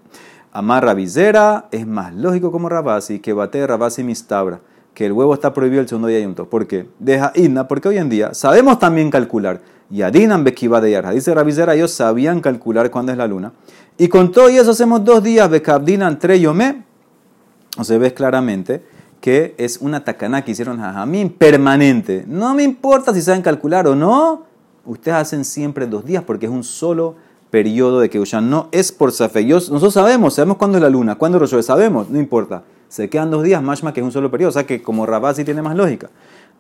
Amar 0.53 0.85
Rabizera 0.85 1.69
es 1.71 1.87
más 1.87 2.15
lógico 2.15 2.53
como 2.53 2.69
Rabasi 2.69 3.21
que 3.21 3.33
bate 3.33 3.67
Rabasi 3.67 4.03
mistabra, 4.05 4.61
que 5.01 5.07
el 5.07 5.13
huevo 5.13 5.33
está 5.33 5.55
prohibido 5.55 5.81
el 5.81 5.89
segundo 5.89 6.09
día 6.09 6.21
y 6.21 6.27
¿Por 6.27 6.67
qué? 6.67 6.87
Deja 6.99 7.33
Idna, 7.35 7.67
porque 7.67 7.89
hoy 7.89 7.97
en 7.97 8.11
día 8.11 8.35
sabemos 8.35 8.79
también 8.79 9.11
calcular. 9.11 9.63
Y 9.91 10.03
Adinan 10.03 10.45
Bekiba 10.45 10.79
de 10.83 10.91
Yarja. 10.91 11.13
Dice 11.13 11.33
Rabizera, 11.33 11.75
ellos 11.75 11.91
sabían 11.91 12.43
calcular 12.43 12.91
cuándo 12.91 13.11
es 13.11 13.17
la 13.17 13.27
luna. 13.27 13.51
Y 13.97 14.09
con 14.09 14.31
todo 14.31 14.51
y 14.51 14.59
eso 14.59 14.73
hacemos 14.73 15.03
dos 15.03 15.23
días, 15.23 15.49
Bekabdinan 15.49 16.19
Treyome. 16.19 16.85
O 17.79 17.85
se 17.85 17.97
ve 17.97 18.13
claramente 18.13 18.83
que 19.23 19.55
es 19.57 19.79
una 19.79 20.05
tacaná 20.05 20.45
que 20.45 20.51
hicieron 20.51 20.79
Jajamín 20.79 21.31
permanente. 21.31 22.25
No 22.27 22.55
me 22.55 22.63
importa 22.63 23.15
si 23.15 23.23
saben 23.23 23.41
calcular 23.41 23.87
o 23.87 23.97
no, 23.97 24.45
ustedes 24.85 25.17
hacen 25.17 25.47
siempre 25.47 25.87
dos 25.87 26.05
días 26.05 26.25
porque 26.25 26.45
es 26.45 26.53
un 26.53 26.63
solo 26.63 27.15
periodo 27.51 28.01
de 28.01 28.11
Keushan. 28.11 28.51
No 28.51 28.69
es 28.71 28.93
por 28.93 29.13
Safek. 29.13 29.49
Nosotros 29.49 29.95
sabemos, 29.95 30.35
sabemos 30.35 30.59
cuándo 30.59 30.77
es 30.77 30.83
la 30.83 30.91
luna, 30.91 31.15
cuándo 31.15 31.43
es 31.43 31.65
sabemos, 31.65 32.11
no 32.11 32.19
importa. 32.19 32.65
Se 32.91 33.09
quedan 33.09 33.31
dos 33.31 33.45
días, 33.45 33.63
más 33.63 33.81
que 33.81 34.01
es 34.01 34.05
un 34.05 34.11
solo 34.11 34.33
periodo. 34.33 34.49
O 34.49 34.53
sea 34.53 34.67
que 34.67 34.83
como 34.83 35.07
Rabá 35.07 35.33
sí 35.33 35.45
tiene 35.45 35.63
más 35.63 35.77
lógica. 35.77 36.11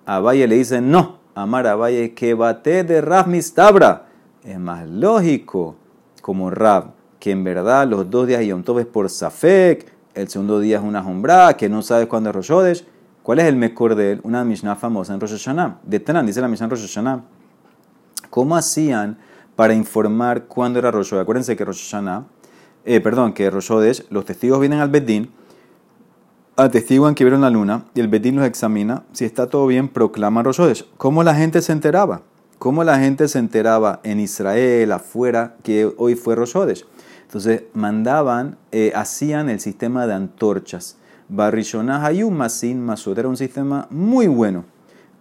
A 0.06 0.20
Valle 0.20 0.46
le 0.46 0.54
dicen 0.54 0.88
no. 0.88 1.18
Amar 1.34 1.66
a 1.66 1.74
Valle 1.74 2.14
que 2.14 2.34
bate 2.34 2.84
de 2.84 3.00
Rab 3.00 3.26
Mistabra. 3.26 4.06
Es 4.44 4.58
más 4.58 4.88
lógico 4.88 5.74
como 6.22 6.48
Rab 6.50 6.92
que 7.18 7.32
en 7.32 7.42
verdad 7.42 7.88
los 7.88 8.08
dos 8.08 8.28
días 8.28 8.44
Yom 8.44 8.62
Tov 8.62 8.78
es 8.78 8.86
por 8.86 9.10
Safek, 9.10 9.92
el 10.14 10.28
segundo 10.28 10.60
día 10.60 10.78
es 10.78 10.82
una 10.82 11.02
Jombra, 11.02 11.54
que 11.54 11.68
no 11.68 11.82
sabes 11.82 12.06
cuándo 12.06 12.30
es 12.30 12.36
Rosh 12.36 12.82
¿Cuál 13.24 13.40
es 13.40 13.46
el 13.46 13.56
mejor 13.56 13.96
de 13.96 14.12
él? 14.12 14.20
Una 14.22 14.44
Mishnah 14.44 14.76
famosa 14.76 15.12
en 15.12 15.20
Rosh 15.20 15.32
Hashanah. 15.32 15.80
De 15.82 15.98
dice 15.98 16.40
la 16.40 16.48
Mishnah 16.48 16.64
en 16.64 16.70
Rosh 16.70 16.86
Hashanah. 16.86 17.24
¿Cómo 18.30 18.56
hacían 18.56 19.18
para 19.56 19.74
informar 19.74 20.44
cuándo 20.44 20.78
era 20.78 20.92
Rosh 20.92 21.12
Acuérdense 21.14 21.56
que 21.56 21.64
Rosh 21.64 21.92
eh, 22.84 23.00
perdón, 23.00 23.32
que 23.32 23.50
Rosh 23.50 23.70
los 24.08 24.24
testigos 24.24 24.60
vienen 24.60 24.78
al 24.78 24.88
Bedín, 24.88 25.30
atestiguan 26.64 27.14
que 27.14 27.24
vieron 27.24 27.40
la 27.40 27.50
luna 27.50 27.84
y 27.94 28.00
el 28.00 28.08
Bedín 28.08 28.36
los 28.36 28.46
examina. 28.46 29.04
Si 29.12 29.24
está 29.24 29.48
todo 29.48 29.66
bien, 29.66 29.88
proclama 29.88 30.42
Rosh 30.42 30.84
¿Cómo 30.96 31.22
la 31.22 31.34
gente 31.34 31.62
se 31.62 31.72
enteraba? 31.72 32.22
¿Cómo 32.58 32.84
la 32.84 32.98
gente 32.98 33.28
se 33.28 33.38
enteraba 33.38 34.00
en 34.02 34.20
Israel, 34.20 34.92
afuera, 34.92 35.56
que 35.62 35.90
hoy 35.96 36.14
fue 36.14 36.36
Rosh 36.36 36.56
entonces 37.30 37.62
mandaban, 37.74 38.56
eh, 38.72 38.90
hacían 38.92 39.48
el 39.50 39.60
sistema 39.60 40.08
de 40.08 40.14
antorchas. 40.14 40.96
Barrishonah 41.28 42.04
Hayum 42.04 42.34
Masin 42.34 42.84
Masud 42.84 43.16
era 43.16 43.28
un 43.28 43.36
sistema 43.36 43.86
muy 43.88 44.26
bueno. 44.26 44.64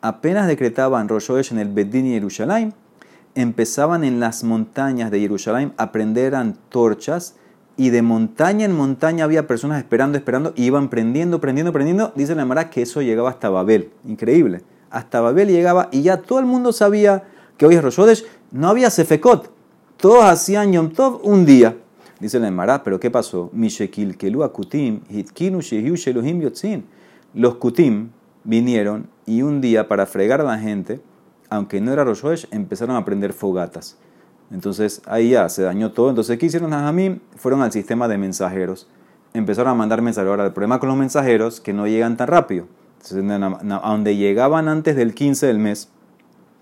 Apenas 0.01 0.47
decretaban 0.47 1.07
Rosh 1.07 1.51
en 1.51 1.59
el 1.59 1.69
Bedín 1.69 2.07
y 2.07 2.13
Jerusalén, 2.13 2.73
empezaban 3.35 4.03
en 4.03 4.19
las 4.19 4.43
montañas 4.43 5.11
de 5.11 5.19
Jerusalén 5.19 5.71
a 5.77 5.91
prender 5.91 6.33
antorchas 6.33 7.35
y 7.79 7.91
de 7.91 8.01
montaña 8.01 8.65
en 8.65 8.75
montaña 8.75 9.23
había 9.23 9.47
personas 9.47 9.77
esperando, 9.77 10.17
esperando, 10.17 10.51
y 10.53 10.65
iban 10.65 10.89
prendiendo, 10.89 11.39
prendiendo, 11.39 11.71
prendiendo. 11.71 12.11
Dice 12.13 12.35
la 12.35 12.43
Mara 12.43 12.69
que 12.69 12.81
eso 12.81 13.01
llegaba 13.01 13.29
hasta 13.29 13.49
Babel. 13.49 13.91
Increíble. 14.05 14.63
Hasta 14.89 15.21
Babel 15.21 15.47
llegaba 15.47 15.87
y 15.89 16.01
ya 16.01 16.17
todo 16.17 16.39
el 16.39 16.45
mundo 16.45 16.73
sabía 16.73 17.23
que 17.55 17.65
hoy 17.65 17.75
es 17.75 17.81
Rosh 17.81 18.23
No 18.51 18.67
había 18.67 18.89
Sefekot. 18.89 19.49
Todos 19.95 20.25
hacían 20.25 20.73
Yom 20.73 20.89
Tov 20.89 21.21
un 21.23 21.45
día. 21.45 21.77
Dice 22.19 22.37
la 22.37 22.49
Emara, 22.49 22.83
pero 22.83 22.99
¿qué 22.99 23.09
pasó? 23.09 23.49
Los 27.33 27.55
kutim 27.55 28.09
vinieron 28.43 29.07
y 29.25 29.41
un 29.41 29.61
día 29.61 29.87
para 29.87 30.05
fregar 30.05 30.41
a 30.41 30.43
la 30.43 30.59
gente, 30.59 30.99
aunque 31.49 31.79
no 31.79 31.93
era 31.93 32.03
Rosh 32.03 32.43
empezaron 32.51 32.97
a 32.97 33.05
prender 33.05 33.31
fogatas. 33.31 33.97
Entonces 34.51 35.01
ahí 35.05 35.31
ya 35.31 35.47
se 35.49 35.63
dañó 35.63 35.91
todo. 35.91 36.09
Entonces, 36.09 36.37
¿qué 36.37 36.45
hicieron 36.45 36.71
Najamim? 36.71 37.19
Fueron 37.35 37.61
al 37.61 37.71
sistema 37.71 38.07
de 38.07 38.17
mensajeros. 38.17 38.87
Empezaron 39.33 39.71
a 39.71 39.75
mandar 39.75 40.01
mensajeros. 40.01 40.31
Ahora, 40.31 40.45
el 40.45 40.53
problema 40.53 40.79
con 40.79 40.89
los 40.89 40.97
mensajeros 40.97 41.61
que 41.61 41.73
no 41.73 41.87
llegan 41.87 42.17
tan 42.17 42.27
rápido. 42.27 42.67
a 43.03 43.91
donde 43.91 44.15
llegaban 44.17 44.67
antes 44.67 44.95
del 44.95 45.13
15 45.13 45.47
del 45.47 45.59
mes, 45.59 45.89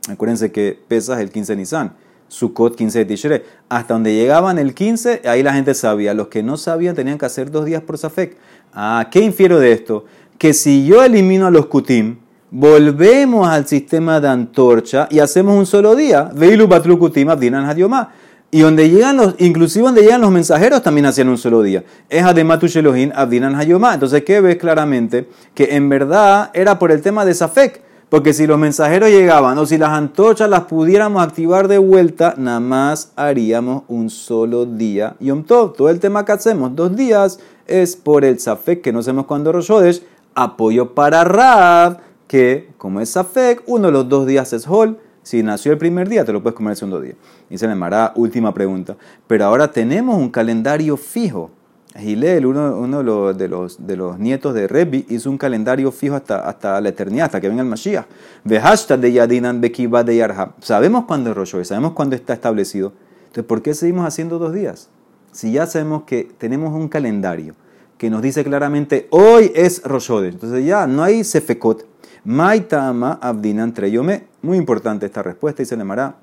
acuérdense 0.10 0.52
que 0.52 0.80
pesas 0.88 1.20
el 1.20 1.32
15 1.32 1.54
de 1.54 1.58
Nisan 1.58 1.94
Sukkot 2.28 2.76
15 2.76 3.00
de 3.00 3.06
Tishrei. 3.06 3.44
Hasta 3.70 3.94
donde 3.94 4.14
llegaban 4.14 4.58
el 4.58 4.74
15, 4.74 5.22
ahí 5.26 5.44
la 5.44 5.54
gente 5.54 5.74
sabía. 5.74 6.14
Los 6.14 6.28
que 6.28 6.44
no 6.44 6.58
sabían 6.58 6.96
tenían 6.96 7.18
que 7.18 7.26
hacer 7.26 7.52
dos 7.52 7.66
días 7.66 7.82
por 7.82 7.98
Safek. 7.98 8.38
Ah, 8.74 9.08
¿qué 9.12 9.22
infiero 9.22 9.60
de 9.60 9.72
esto? 9.72 10.06
Que 10.38 10.54
si 10.54 10.86
yo 10.86 11.04
elimino 11.04 11.48
a 11.48 11.52
los 11.52 11.68
Kutim, 11.68 12.18
volvemos 12.52 13.48
al 13.48 13.68
sistema 13.68 14.20
de 14.20 14.28
antorcha 14.28 15.08
y 15.10 15.20
hacemos 15.20 15.58
un 15.58 15.66
solo 15.66 15.96
día. 15.96 16.30
Veilu 16.34 16.68
Batlu 16.68 16.98
Kutim 16.98 17.30
Abdinan 17.30 17.66
Hadiomá. 17.66 18.12
Y 18.50 18.62
donde 18.62 18.90
llegan 18.90 19.18
los, 19.18 19.36
inclusive 19.40 19.86
donde 19.86 20.04
llegan 20.04 20.22
los 20.22 20.32
mensajeros 20.32 20.82
también 20.82 21.06
hacían 21.06 21.28
un 21.28 21.38
solo 21.38 21.62
día. 21.62 21.84
Es 22.08 22.24
Adematu 22.24 22.68
Shelohin 22.68 23.12
Abdinan 23.14 23.56
Hayomá. 23.56 23.94
Entonces, 23.94 24.24
¿qué 24.24 24.40
ves 24.40 24.56
claramente? 24.56 25.28
Que 25.54 25.76
en 25.76 25.90
verdad 25.90 26.50
era 26.54 26.80
por 26.80 26.92
el 26.92 27.02
tema 27.02 27.26
de 27.26 27.34
Safek. 27.34 27.82
Porque 28.10 28.32
si 28.32 28.48
los 28.48 28.58
mensajeros 28.58 29.10
llegaban 29.10 29.58
o 29.58 29.66
si 29.66 29.78
las 29.78 29.90
antorchas 29.90 30.50
las 30.50 30.62
pudiéramos 30.62 31.22
activar 31.22 31.68
de 31.68 31.78
vuelta, 31.78 32.36
nada 32.38 32.62
más 32.62 33.12
haríamos 33.18 33.84
un 33.90 34.10
solo 34.10 34.66
día 34.66 35.18
Yom 35.20 35.44
Tov. 35.44 35.74
Todo 35.74 35.90
el 35.90 36.00
tema 36.00 36.24
que 36.24 36.32
hacemos, 36.32 36.74
dos 36.74 36.96
días, 36.96 37.38
es 37.66 37.98
por 37.98 38.24
el 38.24 38.40
Safek, 38.40 38.82
que 38.82 38.94
no 38.94 39.04
sabemos 39.04 39.26
cuándo 39.26 39.52
Roshodesh, 39.52 40.02
apoyo 40.36 40.96
para 40.96 41.26
Rab, 41.26 42.00
que 42.28 42.70
como 42.78 43.02
es 43.02 43.10
Safek, 43.10 43.64
uno 43.66 43.88
de 43.88 43.94
los 43.94 44.10
dos 44.10 44.28
días 44.28 44.54
es 44.54 44.68
Hol. 44.68 45.00
Si 45.24 45.44
nació 45.44 45.74
el 45.74 45.78
primer 45.78 46.08
día, 46.08 46.24
te 46.24 46.32
lo 46.32 46.42
puedes 46.42 46.56
comer 46.56 46.72
el 46.72 46.78
segundo 46.78 47.02
día. 47.02 47.16
Y 47.50 47.58
se 47.58 47.66
le 47.66 47.74
llamará 47.74 48.14
última 48.16 48.54
pregunta. 48.54 48.96
Pero 49.28 49.46
ahora 49.46 49.72
tenemos 49.72 50.18
un 50.18 50.30
calendario 50.30 50.96
fijo. 50.96 51.52
Gilel, 51.98 52.46
uno, 52.46 52.78
uno 52.78 52.98
de, 53.34 53.48
los, 53.48 53.88
de, 53.88 53.98
los, 53.98 54.20
nietos 54.20 54.54
de 54.54 54.68
Rebbi, 54.68 55.06
hizo 55.10 55.30
un 55.30 55.38
calendario 55.38 55.92
fijo 55.92 56.16
hasta, 56.16 56.48
hasta 56.48 56.80
la 56.80 56.90
eternidad, 56.90 57.26
hasta 57.26 57.42
que 57.42 57.50
venga 57.50 57.64
el 57.64 57.68
Mashiach. 57.68 58.06
de 58.46 59.12
Yadinan 59.12 59.60
Bekiba 59.62 60.04
de 60.04 60.16
Yarha. 60.16 60.54
Sabemos 60.62 61.06
cuándo 61.06 61.32
es 61.32 61.36
Rosh 61.36 61.64
sabemos 61.64 61.94
cuándo 61.94 62.16
está 62.16 62.34
establecido. 62.34 62.94
Entonces, 63.28 63.46
¿por 63.46 63.62
qué 63.62 63.74
seguimos 63.74 64.06
haciendo 64.06 64.38
dos 64.38 64.54
días? 64.54 64.90
Si 65.32 65.52
ya 65.52 65.66
sabemos 65.66 66.04
que 66.04 66.30
tenemos 66.38 66.74
un 66.74 66.88
calendario 66.88 67.56
que 67.98 68.10
nos 68.10 68.22
dice 68.22 68.44
claramente 68.44 69.08
hoy 69.10 69.52
es 69.56 69.82
Rosh 69.84 70.12
Entonces 70.24 70.66
ya 70.66 70.88
no 70.88 71.04
hay 71.04 71.24
Sefekot. 71.24 71.86
Maitama 72.28 73.20
Abdinan 73.22 73.74
Treyome. 73.74 74.28
Muy 74.42 74.58
importante 74.58 75.06
esta 75.06 75.24
respuesta 75.24 75.62
y 75.62 75.66
se 75.66 75.78
le 75.78 75.84
llamará 75.84 76.18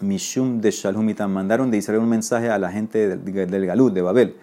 Mishum 0.00 0.60
de 0.60 0.70
Shalhumitan. 0.70 1.32
Mandaron 1.32 1.68
de 1.68 1.78
Israel 1.78 2.02
un 2.02 2.08
mensaje 2.08 2.48
a 2.48 2.60
la 2.60 2.70
gente 2.70 3.08
del, 3.08 3.50
del 3.50 3.66
Galut, 3.66 3.92
de 3.92 4.02
Babel 4.02 4.36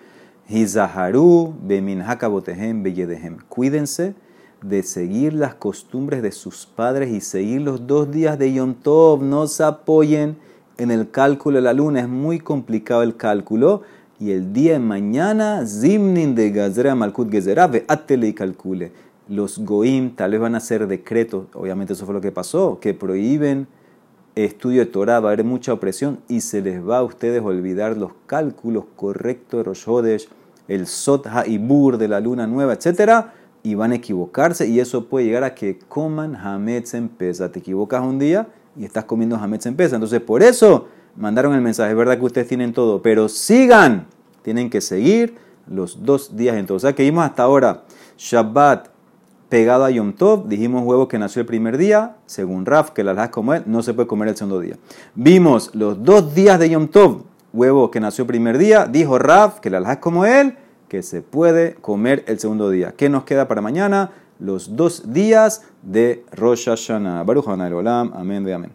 Hizaharu 0.50 1.56
beminhakabotehem 1.63 2.84
beyedehem. 2.84 3.38
Cuídense 3.48 4.13
de 4.62 4.84
seguir 4.84 5.32
las 5.32 5.56
costumbres 5.56 6.22
de 6.22 6.34
sus 6.34 6.65
padres 6.65 7.13
y 7.13 7.22
seguir 7.22 7.62
los 7.62 7.88
dos 7.88 8.12
días 8.12 8.38
de 8.38 8.52
Yom 8.52 8.74
Tov. 8.74 9.24
No 9.24 9.48
se 9.48 9.63
apoyen 9.63 10.36
en 10.78 10.91
el 10.91 11.10
cálculo 11.10 11.60
de 11.60 11.62
la 11.62 11.72
luna. 11.72 12.02
Es 12.02 12.10
muy 12.10 12.41
complicado 12.41 13.04
el 13.04 13.15
cálculo. 13.15 13.84
Y 14.19 14.32
el 14.32 14.52
día 14.52 14.74
de 14.74 14.80
mañana, 14.80 15.65
Zimnin 15.65 16.36
de 16.36 16.52
Gazera 16.52 16.93
Malkut 16.93 17.32
Gezerá, 17.32 17.72
atele 17.88 18.28
y 18.28 18.34
calcule. 18.34 18.91
Los 19.34 19.60
Goim 19.60 20.15
tal 20.15 20.32
vez 20.32 20.39
van 20.39 20.56
a 20.56 20.60
hacer 20.60 20.88
decretos, 20.88 21.48
obviamente 21.54 21.93
eso 21.93 22.06
fue 22.06 22.13
lo 22.13 22.22
que 22.22 22.32
pasó, 22.32 22.80
que 22.80 22.93
prohíben 22.93 23.67
estudio 24.36 24.82
de 24.82 24.86
Torah, 24.88 25.19
va 25.19 25.30
a 25.30 25.34
haber 25.34 25.46
mucha 25.46 25.74
opresión 25.74 26.19
y 26.28 26.41
se 26.41 26.62
les 26.62 26.88
va 26.88 27.00
a 27.00 27.04
ustedes 27.04 27.41
olvidar 27.41 27.98
los 27.98 28.12
cálculos 28.26 28.86
correctos 28.96 29.60
de 29.60 29.63
Rosh 29.63 30.28
el 30.67 30.88
Sot 30.88 31.28
HaIbur 31.28 31.98
de 31.98 32.08
la 32.08 32.19
luna 32.19 32.48
nueva, 32.48 32.74
etc. 32.74 33.28
Y 33.63 33.76
van 33.76 33.91
a 33.91 33.96
equivocarse 33.96 34.67
y 34.67 34.80
eso 34.80 35.06
puede 35.06 35.26
llegar 35.26 35.43
a 35.43 35.54
que 35.56 35.78
coman 35.78 36.36
Hametz 36.36 36.93
en 36.93 37.10
pesa. 37.10 37.52
Te 37.52 37.60
equivocas 37.60 38.02
un 38.02 38.17
día 38.17 38.48
y 38.78 38.86
estás 38.86 39.06
comiendo 39.06 39.36
Hametz 39.36 39.65
en 39.65 39.76
pesa. 39.76 39.96
Entonces, 39.96 40.22
por 40.22 40.41
eso 40.41 40.88
mandaron 41.15 41.54
el 41.54 41.62
mensaje. 41.62 41.91
Es 41.91 41.98
verdad 41.98 42.17
que 42.17 42.26
ustedes 42.26 42.48
tienen 42.48 42.74
todo, 42.74 43.02
pero 43.02 43.28
sigan. 43.30 44.08
Tienen 44.41 44.69
que 44.69 44.82
seguir 44.82 45.36
los 45.67 46.04
dos 46.04 46.36
días 46.36 46.56
entonces. 46.58 46.86
O 46.86 46.88
sea 46.88 46.96
que 46.96 47.04
vimos 47.04 47.24
hasta 47.24 47.43
ahora 47.43 47.84
Shabbat, 48.17 48.89
pegado 49.54 49.86
a 49.86 49.92
Yom 49.92 50.13
Tov, 50.13 50.48
dijimos 50.48 50.82
huevo 50.84 51.08
que 51.08 51.20
nació 51.20 51.42
el 51.42 51.46
primer 51.46 51.78
día, 51.78 52.16
según 52.26 52.66
Raf, 52.66 52.89
que 52.89 53.04
la 53.04 53.26
es 53.26 53.30
como 53.30 53.54
él, 53.54 53.62
no 53.68 53.84
se 53.84 53.94
puede 53.94 54.08
comer 54.08 54.30
el 54.30 54.36
segundo 54.36 54.60
día. 54.60 54.78
Vimos 55.13 55.70
los 55.76 56.04
dos 56.04 56.34
días 56.34 56.58
de 56.58 56.72
Yom 56.72 56.88
Tov, 56.88 57.22
huevo 57.54 57.92
que 57.92 58.00
nació 58.00 58.24
el 58.24 58.30
primer 58.30 58.58
día, 58.58 58.88
dijo 58.88 59.20
Raf, 59.20 59.60
que 59.60 59.70
la 59.70 59.92
es 59.92 60.00
como 60.00 60.26
él, 60.26 60.56
que 60.89 61.04
se 61.04 61.22
puede 61.22 61.76
comer 61.76 62.24
el 62.26 62.39
segundo 62.39 62.72
día. 62.72 62.96
¿Qué 62.98 63.10
nos 63.10 63.26
queda 63.26 63.48
para 63.48 63.62
mañana? 63.62 64.10
Los 64.39 64.76
dos 64.76 65.13
días 65.13 65.62
de 65.84 66.26
Rosh 66.32 66.66
Hashanah. 66.66 67.22
Baruch 67.22 67.46
Olam, 67.48 68.12
amén 68.16 68.44
de 68.44 68.56
amén. 68.56 68.72